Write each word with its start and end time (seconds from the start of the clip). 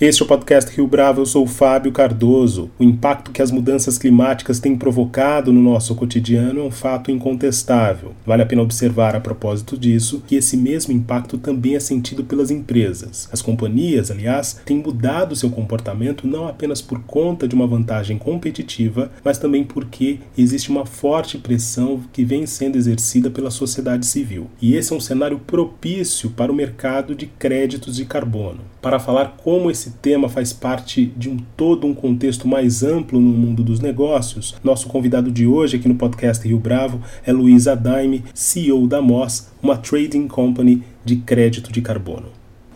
Este 0.00 0.22
é 0.22 0.24
o 0.24 0.28
podcast 0.28 0.70
Rio 0.76 0.86
Bravo, 0.86 1.22
eu 1.22 1.26
sou 1.26 1.42
o 1.42 1.48
Fábio 1.48 1.90
Cardoso. 1.90 2.70
O 2.78 2.84
impacto 2.84 3.32
que 3.32 3.42
as 3.42 3.50
mudanças 3.50 3.98
climáticas 3.98 4.60
têm 4.60 4.76
provocado 4.76 5.52
no 5.52 5.60
nosso 5.60 5.92
cotidiano 5.96 6.60
é 6.60 6.62
um 6.62 6.70
fato 6.70 7.10
incontestável. 7.10 8.12
Vale 8.24 8.42
a 8.42 8.46
pena 8.46 8.62
observar, 8.62 9.16
a 9.16 9.20
propósito 9.20 9.76
disso, 9.76 10.22
que 10.24 10.36
esse 10.36 10.56
mesmo 10.56 10.92
impacto 10.92 11.36
também 11.36 11.74
é 11.74 11.80
sentido 11.80 12.22
pelas 12.22 12.48
empresas. 12.48 13.28
As 13.32 13.42
companhias, 13.42 14.08
aliás, 14.08 14.60
têm 14.64 14.76
mudado 14.76 15.34
seu 15.34 15.50
comportamento 15.50 16.28
não 16.28 16.46
apenas 16.46 16.80
por 16.80 17.00
conta 17.00 17.48
de 17.48 17.56
uma 17.56 17.66
vantagem 17.66 18.18
competitiva, 18.18 19.10
mas 19.24 19.36
também 19.36 19.64
porque 19.64 20.20
existe 20.38 20.70
uma 20.70 20.86
forte 20.86 21.38
pressão 21.38 22.00
que 22.12 22.24
vem 22.24 22.46
sendo 22.46 22.78
exercida 22.78 23.30
pela 23.30 23.50
sociedade 23.50 24.06
civil. 24.06 24.46
E 24.62 24.76
esse 24.76 24.92
é 24.92 24.96
um 24.96 25.00
cenário 25.00 25.40
propício 25.40 26.30
para 26.30 26.52
o 26.52 26.54
mercado 26.54 27.16
de 27.16 27.26
créditos 27.26 27.96
de 27.96 28.04
carbono. 28.04 28.60
Para 28.80 29.00
falar 29.00 29.36
como 29.42 29.72
esse 29.72 29.87
esse 29.88 29.96
tema 30.02 30.28
faz 30.28 30.52
parte 30.52 31.06
de 31.16 31.30
um 31.30 31.38
todo 31.56 31.86
um 31.86 31.94
contexto 31.94 32.46
mais 32.46 32.82
amplo 32.82 33.18
no 33.18 33.30
mundo 33.30 33.64
dos 33.64 33.80
negócios, 33.80 34.54
nosso 34.62 34.86
convidado 34.86 35.30
de 35.30 35.46
hoje 35.46 35.76
aqui 35.76 35.88
no 35.88 35.94
podcast 35.94 36.46
Rio 36.46 36.58
Bravo 36.58 37.00
é 37.24 37.32
Luiz 37.32 37.66
Adaime, 37.66 38.22
CEO 38.34 38.86
da 38.86 39.00
Moss, 39.00 39.50
uma 39.62 39.78
trading 39.78 40.28
company 40.28 40.82
de 41.04 41.16
crédito 41.16 41.72
de 41.72 41.80
carbono. 41.80 42.26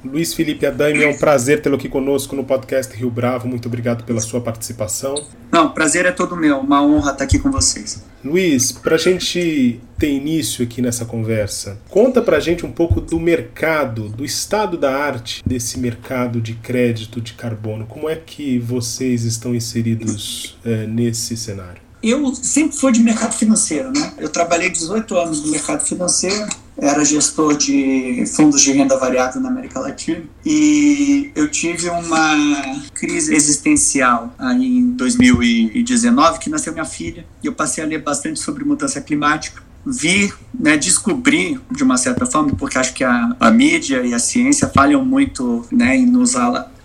Luiz 0.04 0.34
Felipe 0.34 0.66
Adaime, 0.66 1.04
é 1.04 1.08
um 1.08 1.16
prazer 1.16 1.62
tê-lo 1.62 1.76
aqui 1.76 1.88
conosco 1.88 2.34
no 2.34 2.42
podcast 2.42 2.92
Rio 2.96 3.08
Bravo. 3.08 3.46
Muito 3.46 3.66
obrigado 3.66 4.02
pela 4.02 4.20
sua 4.20 4.40
participação. 4.40 5.14
Não, 5.50 5.70
prazer 5.70 6.06
é 6.06 6.10
todo 6.10 6.36
meu. 6.36 6.58
Uma 6.58 6.84
honra 6.84 7.12
estar 7.12 7.22
aqui 7.22 7.38
com 7.38 7.52
vocês. 7.52 8.04
Luiz, 8.24 8.72
para 8.72 8.96
a 8.96 8.98
gente 8.98 9.80
ter 9.96 10.10
início 10.10 10.64
aqui 10.64 10.82
nessa 10.82 11.04
conversa, 11.04 11.78
conta 11.88 12.20
para 12.20 12.38
a 12.38 12.40
gente 12.40 12.66
um 12.66 12.72
pouco 12.72 13.00
do 13.00 13.20
mercado, 13.20 14.08
do 14.08 14.24
estado 14.24 14.76
da 14.76 14.92
arte 14.92 15.40
desse 15.46 15.78
mercado 15.78 16.40
de 16.40 16.54
crédito 16.54 17.20
de 17.20 17.34
carbono. 17.34 17.86
Como 17.86 18.08
é 18.08 18.16
que 18.16 18.58
vocês 18.58 19.24
estão 19.24 19.54
inseridos 19.54 20.58
é, 20.64 20.84
nesse 20.84 21.36
cenário? 21.36 21.91
Eu 22.02 22.34
sempre 22.34 22.76
fui 22.76 22.92
de 22.92 23.00
mercado 23.00 23.32
financeiro, 23.32 23.92
né? 23.92 24.12
Eu 24.18 24.28
trabalhei 24.28 24.68
18 24.68 25.16
anos 25.16 25.44
no 25.44 25.52
mercado 25.52 25.84
financeiro, 25.84 26.48
era 26.76 27.04
gestor 27.04 27.56
de 27.56 28.24
fundos 28.26 28.60
de 28.60 28.72
renda 28.72 28.98
variável 28.98 29.40
na 29.40 29.48
América 29.48 29.78
Latina 29.78 30.22
e 30.44 31.30
eu 31.34 31.48
tive 31.48 31.88
uma 31.90 32.80
crise 32.94 33.34
existencial 33.34 34.34
aí 34.38 34.78
em 34.78 34.90
2019 34.90 36.38
que 36.38 36.48
nasceu 36.48 36.72
minha 36.72 36.84
filha 36.84 37.26
e 37.42 37.46
eu 37.46 37.52
passei 37.52 37.84
a 37.84 37.86
ler 37.86 38.02
bastante 38.02 38.40
sobre 38.40 38.64
mudança 38.64 39.00
climática 39.00 39.62
vi, 39.84 40.32
né, 40.58 40.76
descobrir 40.76 41.60
de 41.70 41.82
uma 41.82 41.96
certa 41.96 42.24
forma, 42.24 42.54
porque 42.54 42.78
acho 42.78 42.94
que 42.94 43.04
a, 43.04 43.36
a 43.38 43.50
mídia 43.50 44.02
e 44.02 44.14
a 44.14 44.18
ciência 44.18 44.68
falham 44.68 45.04
muito 45.04 45.66
né, 45.72 45.96
em 45.96 46.06
nos 46.06 46.36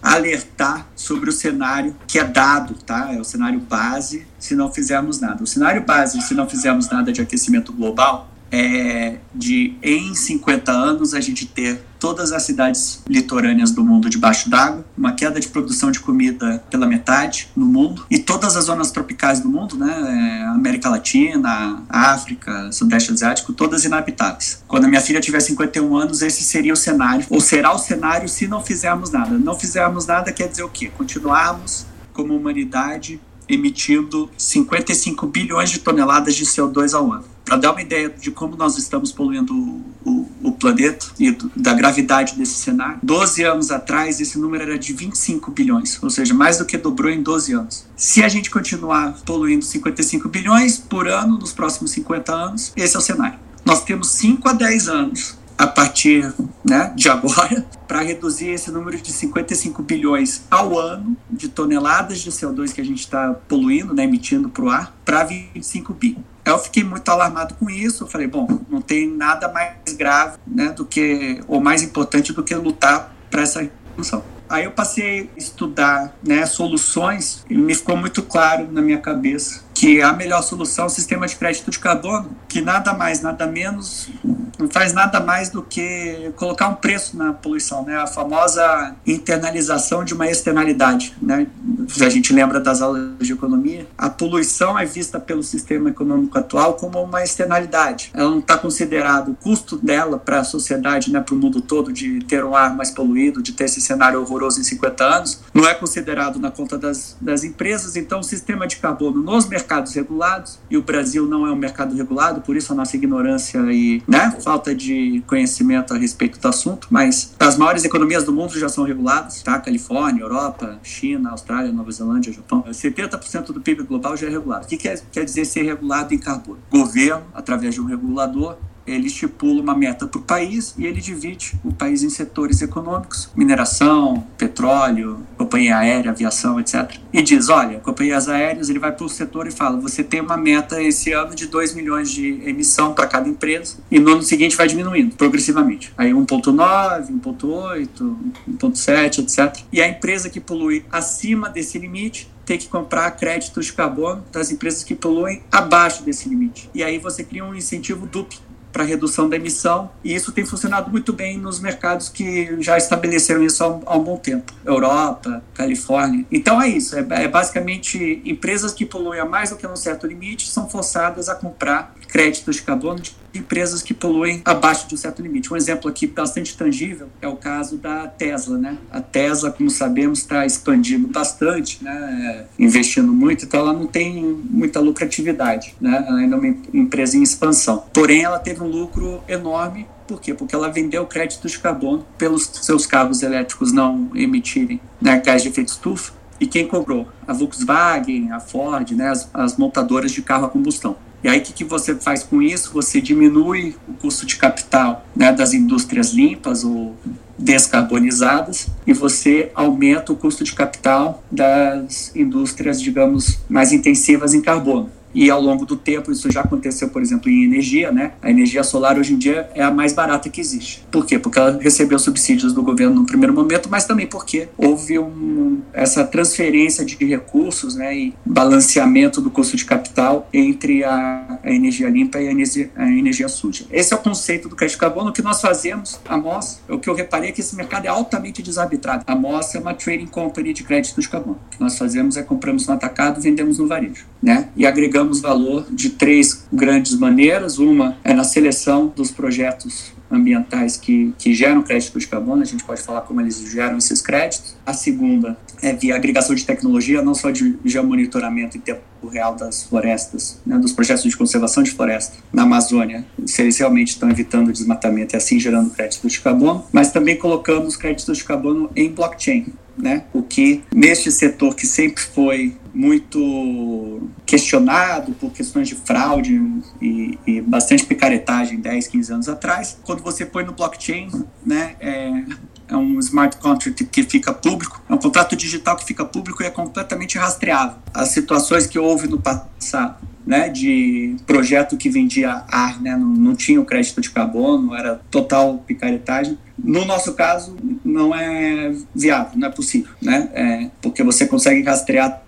alertar 0.07 0.87
sobre 0.95 1.29
o 1.29 1.33
cenário 1.33 1.95
que 2.07 2.17
é 2.17 2.23
dado, 2.23 2.75
tá? 2.75 3.13
É 3.13 3.19
o 3.19 3.23
cenário 3.23 3.59
base 3.59 4.25
se 4.39 4.55
não 4.55 4.71
fizermos 4.71 5.19
nada. 5.19 5.43
O 5.43 5.47
cenário 5.47 5.83
base 5.83 6.21
se 6.21 6.33
não 6.33 6.47
fizermos 6.47 6.89
nada 6.89 7.11
de 7.11 7.21
aquecimento 7.21 7.73
global 7.73 8.29
é 8.51 9.17
de 9.33 9.75
em 9.81 10.13
50 10.13 10.71
anos 10.71 11.13
a 11.13 11.19
gente 11.19 11.45
ter 11.45 11.81
todas 11.99 12.31
as 12.31 12.43
cidades 12.43 13.01
litorâneas 13.07 13.71
do 13.71 13.83
mundo 13.83 14.09
debaixo 14.09 14.49
d'água, 14.49 14.85
uma 14.97 15.13
queda 15.13 15.39
de 15.39 15.47
produção 15.47 15.91
de 15.91 15.99
comida 15.99 16.63
pela 16.69 16.85
metade 16.85 17.49
no 17.55 17.65
mundo 17.65 18.05
e 18.09 18.19
todas 18.19 18.55
as 18.55 18.65
zonas 18.65 18.91
tropicais 18.91 19.39
do 19.39 19.49
mundo, 19.49 19.77
né, 19.77 20.43
é, 20.43 20.45
América 20.47 20.89
Latina, 20.89 21.83
África, 21.89 22.71
Sudeste 22.71 23.11
Asiático, 23.11 23.53
todas 23.53 23.83
inabitáveis. 23.85 24.63
Quando 24.67 24.85
a 24.85 24.87
minha 24.87 25.01
filha 25.01 25.19
tiver 25.19 25.39
51 25.39 25.95
anos, 25.95 26.21
esse 26.21 26.43
seria 26.43 26.73
o 26.73 26.77
cenário, 26.77 27.25
ou 27.29 27.41
será 27.41 27.73
o 27.73 27.79
cenário 27.79 28.29
se 28.29 28.47
não 28.47 28.61
fizermos 28.61 29.11
nada. 29.11 29.37
Não 29.37 29.57
fizermos 29.57 30.05
nada 30.05 30.31
quer 30.31 30.47
dizer 30.47 30.63
o 30.63 30.69
quê? 30.69 30.91
Continuarmos 30.95 31.85
como 32.13 32.35
humanidade 32.35 33.19
emitindo 33.47 34.29
55 34.37 35.25
bilhões 35.27 35.69
de 35.69 35.79
toneladas 35.79 36.35
de 36.35 36.45
CO2 36.45 36.93
ao 36.93 37.11
ano. 37.11 37.25
Para 37.45 37.57
dar 37.57 37.71
uma 37.71 37.81
ideia 37.81 38.09
de 38.09 38.29
como 38.29 38.57
nós 38.57 38.77
estamos 38.77 39.11
poluindo 39.11 39.53
o, 39.53 39.85
o, 40.03 40.31
o 40.43 40.51
planeta 40.51 41.05
e 41.17 41.31
do, 41.31 41.49
da 41.55 41.73
gravidade 41.73 42.35
desse 42.35 42.55
cenário, 42.55 42.99
12 43.01 43.43
anos 43.43 43.71
atrás 43.71 44.19
esse 44.19 44.37
número 44.37 44.63
era 44.63 44.77
de 44.77 44.91
25 44.91 45.51
bilhões, 45.51 45.97
ou 46.03 46.09
seja, 46.09 46.33
mais 46.33 46.57
do 46.57 46.65
que 46.65 46.77
dobrou 46.77 47.09
em 47.09 47.23
12 47.23 47.53
anos. 47.53 47.85
Se 47.95 48.21
a 48.21 48.27
gente 48.27 48.49
continuar 48.49 49.13
poluindo 49.25 49.63
55 49.63 50.27
bilhões 50.27 50.77
por 50.77 51.07
ano 51.07 51.37
nos 51.37 51.53
próximos 51.53 51.91
50 51.91 52.33
anos, 52.33 52.73
esse 52.75 52.95
é 52.95 52.99
o 52.99 53.01
cenário. 53.01 53.39
Nós 53.63 53.83
temos 53.83 54.09
5 54.11 54.49
a 54.49 54.53
10 54.53 54.89
anos 54.89 55.36
a 55.57 55.65
partir 55.65 56.33
né, 56.63 56.93
de 56.95 57.09
agora 57.09 57.65
para 57.87 58.01
reduzir 58.01 58.49
esse 58.49 58.69
número 58.69 58.97
de 59.01 59.11
55 59.11 59.81
bilhões 59.81 60.43
ao 60.51 60.77
ano 60.77 61.17
de 61.29 61.47
toneladas 61.47 62.19
de 62.19 62.29
CO2 62.29 62.73
que 62.73 62.81
a 62.81 62.85
gente 62.85 62.99
está 62.99 63.33
poluindo, 63.47 63.93
né, 63.93 64.03
emitindo 64.03 64.49
para 64.49 64.63
o 64.63 64.69
ar, 64.69 64.95
para 65.03 65.23
25 65.23 65.93
bi. 65.93 66.17
Eu 66.45 66.59
fiquei 66.59 66.83
muito 66.83 67.09
alarmado 67.09 67.55
com 67.55 67.69
isso. 67.69 68.03
Eu 68.03 68.07
falei, 68.07 68.27
bom, 68.27 68.47
não 68.69 68.81
tem 68.81 69.09
nada 69.09 69.51
mais 69.51 69.93
grave 69.97 70.37
né, 70.45 70.69
do 70.69 70.85
que, 70.85 71.41
ou 71.47 71.59
mais 71.59 71.81
importante 71.83 72.31
do 72.31 72.43
que 72.43 72.55
lutar 72.55 73.13
para 73.29 73.41
essa 73.41 73.69
redução. 73.95 74.23
Aí 74.49 74.63
eu 74.63 74.71
passei 74.71 75.29
a 75.35 75.37
estudar 75.37 76.15
né, 76.23 76.45
soluções 76.45 77.43
e 77.49 77.57
me 77.57 77.75
ficou 77.75 77.97
muito 77.97 78.23
claro 78.23 78.71
na 78.71 78.81
minha 78.81 78.97
cabeça 78.97 79.61
que 79.73 80.01
a 80.01 80.13
melhor 80.13 80.41
solução 80.41 80.85
é 80.85 80.87
o 80.87 80.89
sistema 80.89 81.27
de 81.27 81.35
crédito 81.35 81.69
de 81.69 81.77
carbono, 81.77 82.31
que 82.47 82.61
nada 82.61 82.93
mais, 82.93 83.21
nada 83.21 83.45
menos, 83.45 84.09
não 84.57 84.69
faz 84.69 84.93
nada 84.93 85.19
mais 85.19 85.49
do 85.49 85.61
que 85.61 86.31
colocar 86.35 86.67
um 86.67 86.75
preço 86.75 87.15
na 87.15 87.33
poluição, 87.33 87.83
né? 87.83 87.97
A 87.97 88.07
famosa 88.07 88.95
internalização 89.05 90.03
de 90.03 90.13
uma 90.13 90.29
externalidade, 90.29 91.15
né? 91.21 91.47
Se 91.87 92.03
a 92.03 92.09
gente 92.09 92.33
lembra 92.33 92.59
das 92.59 92.81
aulas 92.81 93.11
de 93.19 93.33
economia, 93.33 93.87
a 93.97 94.09
poluição 94.09 94.77
é 94.77 94.85
vista 94.85 95.19
pelo 95.19 95.43
sistema 95.43 95.89
econômico 95.89 96.37
atual 96.37 96.73
como 96.73 97.01
uma 97.01 97.23
externalidade. 97.23 98.11
Ela 98.13 98.29
não 98.29 98.39
está 98.39 98.57
considerado 98.57 99.31
o 99.31 99.35
custo 99.35 99.77
dela 99.77 100.17
para 100.17 100.39
a 100.39 100.43
sociedade, 100.43 101.11
né, 101.11 101.19
para 101.19 101.35
o 101.35 101.37
mundo 101.37 101.61
todo, 101.61 101.91
de 101.91 102.19
ter 102.25 102.43
um 102.43 102.55
ar 102.55 102.75
mais 102.75 102.91
poluído, 102.91 103.41
de 103.41 103.51
ter 103.51 103.65
esse 103.65 103.81
cenário 103.81 104.19
horroroso 104.21 104.59
em 104.59 104.63
50 104.63 105.03
anos, 105.03 105.41
não 105.53 105.67
é 105.67 105.73
considerado 105.73 106.39
na 106.39 106.51
conta 106.51 106.77
das, 106.77 107.15
das 107.21 107.43
empresas. 107.43 107.95
Então, 107.95 108.19
o 108.19 108.23
sistema 108.23 108.67
de 108.67 108.77
carbono 108.77 109.21
nos 109.21 109.47
mercados 109.47 109.93
regulados 109.93 110.59
e 110.69 110.77
o 110.77 110.81
Brasil 110.81 111.25
não 111.25 111.45
é 111.45 111.51
um 111.51 111.55
mercado 111.55 111.95
regulado, 111.95 112.41
por 112.41 112.55
isso 112.55 112.73
a 112.73 112.75
nossa 112.75 112.95
ignorância 112.95 113.59
e 113.71 114.01
né, 114.07 114.35
falta 114.47 114.73
de 114.73 115.21
conhecimento 115.27 115.93
a 115.93 115.97
respeito 115.97 116.39
do 116.39 116.47
assunto. 116.47 116.87
Mas 116.89 117.35
as 117.37 117.57
maiores 117.57 117.83
economias 117.83 118.23
do 118.23 118.31
mundo 118.31 118.57
já 118.57 118.69
são 118.69 118.85
reguladas, 118.85 119.43
tá? 119.43 119.59
Califórnia, 119.59 120.21
Europa, 120.21 120.79
China, 120.81 121.31
Austrália, 121.31 121.69
Nova 121.69 121.91
Zelândia, 121.91 122.31
Japão. 122.31 122.63
70% 122.65 123.47
do 123.47 123.59
PIB 123.59 123.83
global 123.83 124.15
já 124.15 124.27
é 124.27 124.29
regulado. 124.29 124.63
O 124.63 124.69
que 124.69 124.77
quer, 124.77 125.01
quer 125.11 125.25
dizer 125.25 125.43
ser 125.43 125.63
regulado 125.63 126.13
em 126.13 126.17
carbono? 126.17 126.59
Governo, 126.71 127.25
através 127.33 127.75
de 127.75 127.81
um 127.81 127.85
regulador, 127.85 128.55
ele 128.87 129.07
estipula 129.07 129.61
uma 129.61 129.75
meta 129.75 130.07
para 130.07 130.19
o 130.19 130.23
país 130.23 130.73
e 130.77 130.85
ele 130.85 131.01
divide 131.01 131.59
o 131.63 131.73
país 131.73 132.03
em 132.03 132.09
setores 132.09 132.61
econômicos, 132.61 133.29
mineração, 133.35 134.25
petróleo, 134.37 135.19
companhia 135.37 135.77
aérea, 135.77 136.11
aviação, 136.11 136.59
etc. 136.59 136.95
E 137.11 137.21
diz, 137.21 137.49
olha, 137.49 137.79
companhias 137.79 138.27
aéreas, 138.29 138.69
ele 138.69 138.79
vai 138.79 138.91
para 138.91 139.05
o 139.05 139.09
setor 139.09 139.47
e 139.47 139.51
fala, 139.51 139.77
você 139.77 140.03
tem 140.03 140.21
uma 140.21 140.37
meta 140.37 140.81
esse 140.81 141.11
ano 141.11 141.35
de 141.35 141.47
2 141.47 141.73
milhões 141.73 142.09
de 142.09 142.41
emissão 142.47 142.93
para 142.93 143.07
cada 143.07 143.27
empresa 143.27 143.77
e 143.91 143.99
no 143.99 144.13
ano 144.13 144.23
seguinte 144.23 144.55
vai 144.55 144.67
diminuindo 144.67 145.15
progressivamente. 145.15 145.93
Aí 145.97 146.11
1.9, 146.11 147.07
1.8, 147.21 148.15
1.7, 148.49 149.19
etc. 149.19 149.63
E 149.71 149.81
a 149.81 149.87
empresa 149.87 150.29
que 150.29 150.39
polui 150.39 150.85
acima 150.91 151.49
desse 151.49 151.77
limite 151.77 152.29
tem 152.45 152.57
que 152.57 152.67
comprar 152.69 153.11
créditos 153.11 153.65
de 153.65 153.73
carbono 153.73 154.23
das 154.31 154.49
empresas 154.51 154.81
que 154.81 154.95
poluem 154.95 155.43
abaixo 155.51 156.01
desse 156.03 156.29
limite. 156.29 156.69
E 156.73 156.81
aí 156.81 156.97
você 156.97 157.21
cria 157.21 157.43
um 157.43 157.53
incentivo 157.53 158.07
duplo 158.07 158.46
para 158.71 158.83
redução 158.83 159.29
da 159.29 159.35
emissão, 159.35 159.89
e 160.03 160.13
isso 160.13 160.31
tem 160.31 160.45
funcionado 160.45 160.89
muito 160.89 161.13
bem 161.13 161.37
nos 161.37 161.59
mercados 161.59 162.09
que 162.09 162.61
já 162.61 162.77
estabeleceram 162.77 163.43
isso 163.43 163.63
há 163.63 163.95
um, 163.95 164.03
bom 164.03 164.17
tempo 164.17 164.53
Europa, 164.65 165.43
Califórnia. 165.53 166.25
Então 166.31 166.61
é 166.61 166.67
isso, 166.69 166.95
é, 166.95 167.05
é, 167.09 167.27
basicamente 167.27 168.21
empresas 168.25 168.73
que 168.73 168.85
poluem 168.85 169.19
a 169.19 169.25
mais 169.25 169.49
do 169.49 169.55
que 169.55 169.65
um 169.65 169.75
certo 169.75 170.05
limite 170.05 170.47
são 170.47 170.69
forçadas 170.69 171.29
a 171.29 171.35
comprar 171.35 171.93
créditos 172.07 172.57
de 172.57 172.61
carbono 172.61 172.99
de 172.99 173.11
empresas 173.37 173.81
que 173.81 173.93
poluem 173.93 174.41
abaixo 174.43 174.87
de 174.87 174.95
um 174.95 174.97
certo 174.97 175.21
limite. 175.21 175.51
Um 175.53 175.57
exemplo 175.57 175.89
aqui 175.89 176.07
bastante 176.07 176.55
tangível 176.55 177.07
é 177.21 177.27
o 177.27 177.35
caso 177.35 177.77
da 177.77 178.07
Tesla, 178.07 178.57
né? 178.57 178.77
A 178.91 179.01
Tesla, 179.01 179.51
como 179.51 179.69
sabemos, 179.69 180.19
está 180.19 180.45
expandindo 180.45 181.07
bastante, 181.07 181.83
né? 181.83 182.45
Investindo 182.57 183.11
muito, 183.13 183.45
então 183.45 183.59
ela 183.59 183.73
não 183.73 183.87
tem 183.87 184.23
muita 184.23 184.79
lucratividade, 184.79 185.75
né? 185.79 186.05
Ela 186.07 186.19
ainda 186.19 186.35
é 186.35 186.39
uma 186.39 186.55
empresa 186.73 187.17
em 187.17 187.23
expansão. 187.23 187.83
Porém, 187.93 188.23
ela 188.23 188.39
teve 188.39 188.61
um 188.61 188.67
lucro 188.67 189.21
enorme 189.27 189.87
por 190.07 190.21
quê? 190.21 190.33
Porque 190.33 190.55
ela 190.55 190.69
vendeu 190.69 191.05
créditos 191.05 191.51
de 191.51 191.59
carbono 191.59 192.05
pelos 192.17 192.49
seus 192.61 192.85
carros 192.85 193.21
elétricos 193.21 193.73
não 193.73 194.09
emitirem 194.15 194.79
né, 195.01 195.19
gás 195.19 195.43
de 195.43 195.49
efeito 195.49 195.67
estufa. 195.67 196.13
E 196.39 196.47
quem 196.47 196.67
comprou? 196.67 197.07
A 197.27 197.33
Volkswagen, 197.33 198.31
a 198.31 198.39
Ford, 198.39 198.91
né, 198.91 199.09
as, 199.09 199.29
as 199.33 199.57
montadoras 199.57 200.11
de 200.11 200.21
carro 200.21 200.45
a 200.45 200.49
combustão. 200.49 200.95
E 201.23 201.27
aí, 201.27 201.39
o 201.39 201.41
que, 201.41 201.51
que 201.51 201.63
você 201.63 201.95
faz 201.95 202.23
com 202.23 202.41
isso? 202.41 202.71
Você 202.73 203.01
diminui 203.01 203.75
o 203.87 203.93
custo 203.93 204.25
de 204.25 204.35
capital 204.35 205.05
né, 205.15 205.31
das 205.31 205.53
indústrias 205.53 206.11
limpas 206.11 206.63
ou 206.63 206.95
descarbonizadas 207.37 208.67
e 208.85 208.93
você 208.93 209.51
aumenta 209.53 210.11
o 210.11 210.15
custo 210.15 210.43
de 210.43 210.53
capital 210.53 211.23
das 211.31 212.15
indústrias, 212.15 212.81
digamos, 212.81 213.39
mais 213.47 213.71
intensivas 213.71 214.33
em 214.33 214.41
carbono 214.41 214.91
e 215.17 215.31
ao 215.31 215.41
longo 215.41 215.65
do 215.65 215.75
tempo 215.75 216.11
isso 216.11 216.31
já 216.31 216.41
aconteceu, 216.41 216.89
por 216.89 217.01
exemplo, 217.01 217.27
em 217.27 217.43
energia, 217.43 217.91
né? 217.91 218.11
A 218.21 218.29
energia 218.29 218.63
solar 218.63 218.99
hoje 218.99 219.13
em 219.13 219.17
dia 219.17 219.49
é 219.55 219.63
a 219.63 219.71
mais 219.71 219.91
barata 219.91 220.29
que 220.29 220.39
existe. 220.39 220.85
Por 220.91 221.07
quê? 221.07 221.17
Porque 221.17 221.39
ela 221.39 221.57
recebeu 221.59 221.97
subsídios 221.97 222.53
do 222.53 222.61
governo 222.61 222.97
no 222.97 223.05
primeiro 223.05 223.33
momento, 223.33 223.67
mas 223.67 223.83
também 223.83 224.05
porque 224.05 224.47
houve 224.55 224.99
um, 224.99 225.59
essa 225.73 226.03
transferência 226.03 226.85
de 226.85 226.95
recursos, 227.03 227.73
né, 227.73 227.97
e 227.97 228.13
balanceamento 228.23 229.19
do 229.19 229.31
custo 229.31 229.57
de 229.57 229.65
capital 229.65 230.29
entre 230.31 230.83
a, 230.83 231.39
a 231.43 231.51
energia 231.51 231.89
limpa 231.89 232.19
e 232.19 232.27
a 232.27 232.31
energia, 232.31 232.69
a 232.75 232.87
energia, 232.87 233.27
suja. 233.27 233.65
Esse 233.71 233.95
é 233.95 233.97
o 233.97 233.99
conceito 233.99 234.47
do 234.47 234.55
crédito 234.55 234.77
carbono. 234.77 235.09
O 235.09 235.13
que 235.13 235.23
nós 235.23 235.41
fazemos, 235.41 235.99
a 236.07 236.15
MOS, 236.15 236.61
o 236.69 236.77
que 236.77 236.87
eu 236.87 236.93
reparei 236.93 237.29
é 237.29 237.31
que 237.31 237.41
esse 237.41 237.55
mercado 237.55 237.85
é 237.85 237.87
altamente 237.87 238.43
desarbitrado. 238.43 239.03
A 239.07 239.15
MOS 239.15 239.55
é 239.55 239.59
uma 239.59 239.73
trading 239.73 240.05
company 240.05 240.53
de 240.53 240.63
crédito 240.63 241.01
de 241.01 241.09
carbono. 241.09 241.39
O 241.47 241.49
que 241.49 241.59
nós 241.59 241.75
fazemos 241.75 242.17
é 242.17 242.21
compramos 242.21 242.67
no 242.67 242.73
atacado, 242.75 243.19
vendemos 243.19 243.57
no 243.57 243.67
varejo, 243.67 244.05
né? 244.21 244.49
E 244.55 244.65
agregamos 244.65 245.21
valor 245.21 245.65
de 245.69 245.91
três 245.91 246.45
grandes 246.51 246.95
maneiras. 246.97 247.59
Uma 247.59 247.97
é 248.03 248.13
na 248.13 248.23
seleção 248.23 248.91
dos 248.95 249.11
projetos 249.11 249.93
ambientais 250.09 250.77
que, 250.77 251.13
que 251.17 251.33
geram 251.33 251.61
crédito 251.61 251.99
de 251.99 252.07
carbono, 252.07 252.41
a 252.41 252.45
gente 252.45 252.63
pode 252.63 252.81
falar 252.81 253.01
como 253.01 253.19
eles 253.19 253.39
geram 253.51 253.77
esses 253.77 254.01
créditos. 254.01 254.55
A 254.65 254.73
segunda 254.73 255.37
é 255.61 255.73
via 255.73 255.95
agregação 255.95 256.35
de 256.35 256.45
tecnologia, 256.45 257.01
não 257.01 257.15
só 257.15 257.31
de 257.31 257.57
geomonitoramento 257.65 258.57
em 258.57 258.61
tempo 258.61 258.81
real 259.07 259.35
das 259.35 259.63
florestas, 259.63 260.39
né, 260.45 260.57
dos 260.57 260.71
projetos 260.71 261.03
de 261.03 261.15
conservação 261.15 261.63
de 261.63 261.71
floresta 261.71 262.17
na 262.31 262.43
Amazônia, 262.43 263.05
se 263.25 263.41
eles 263.41 263.57
realmente 263.57 263.89
estão 263.89 264.09
evitando 264.09 264.49
o 264.49 264.51
desmatamento 264.51 265.15
e 265.15 265.17
assim 265.17 265.39
gerando 265.39 265.69
crédito 265.69 266.07
de 266.07 266.19
carbono, 266.19 266.65
mas 266.71 266.91
também 266.91 267.15
colocamos 267.15 267.75
créditos 267.75 268.17
de 268.17 268.23
carbono 268.23 268.69
em 268.75 268.91
blockchain, 268.91 269.47
né? 269.77 270.03
O 270.11 270.23
que 270.23 270.63
neste 270.73 271.11
setor 271.11 271.55
que 271.55 271.67
sempre 271.67 272.01
foi 272.01 272.55
muito 272.73 274.09
questionado 274.25 275.13
por 275.13 275.31
questões 275.31 275.67
de 275.67 275.75
fraude 275.75 276.39
e, 276.81 277.17
e, 277.25 277.41
bastante 277.41 277.85
picaretagem 277.85 278.59
10, 278.59 278.87
15 278.87 279.13
anos 279.13 279.29
atrás, 279.29 279.77
quando 279.83 280.01
você 280.03 280.25
põe 280.25 280.43
no 280.43 280.53
blockchain, 280.53 281.09
né, 281.45 281.75
é, 281.79 282.23
é 282.69 282.75
um 282.75 282.99
smart 282.99 283.37
contract 283.37 283.85
que 283.85 284.03
fica 284.03 284.33
público, 284.33 284.81
é 284.89 284.93
um 284.93 284.97
contrato 284.97 285.35
digital 285.35 285.75
que 285.75 285.85
fica 285.85 286.03
público 286.03 286.43
e 286.43 286.45
é 286.45 286.49
completamente 286.49 287.17
rastreável. 287.17 287.77
As 287.93 288.09
situações 288.09 288.67
que 288.67 288.77
houve 288.77 289.07
no 289.07 289.19
passado 289.19 289.95
né, 290.27 290.49
de 290.49 291.15
projeto 291.25 291.77
que 291.77 291.89
vendia 291.89 292.43
ar, 292.51 292.81
né, 292.81 292.97
não, 292.97 293.07
não 293.07 293.35
tinha 293.35 293.61
o 293.61 293.65
crédito 293.65 294.01
de 294.01 294.09
carbono, 294.09 294.75
era 294.75 294.99
total 295.09 295.59
picaretagem. 295.65 296.37
No 296.57 296.83
nosso 296.83 297.13
caso, 297.13 297.55
não 297.85 298.13
é 298.13 298.73
viável, 298.93 299.39
não 299.39 299.47
é 299.47 299.51
possível, 299.51 299.91
né, 300.01 300.29
é, 300.33 300.69
porque 300.81 301.01
você 301.01 301.25
consegue 301.25 301.63
rastrear 301.63 302.21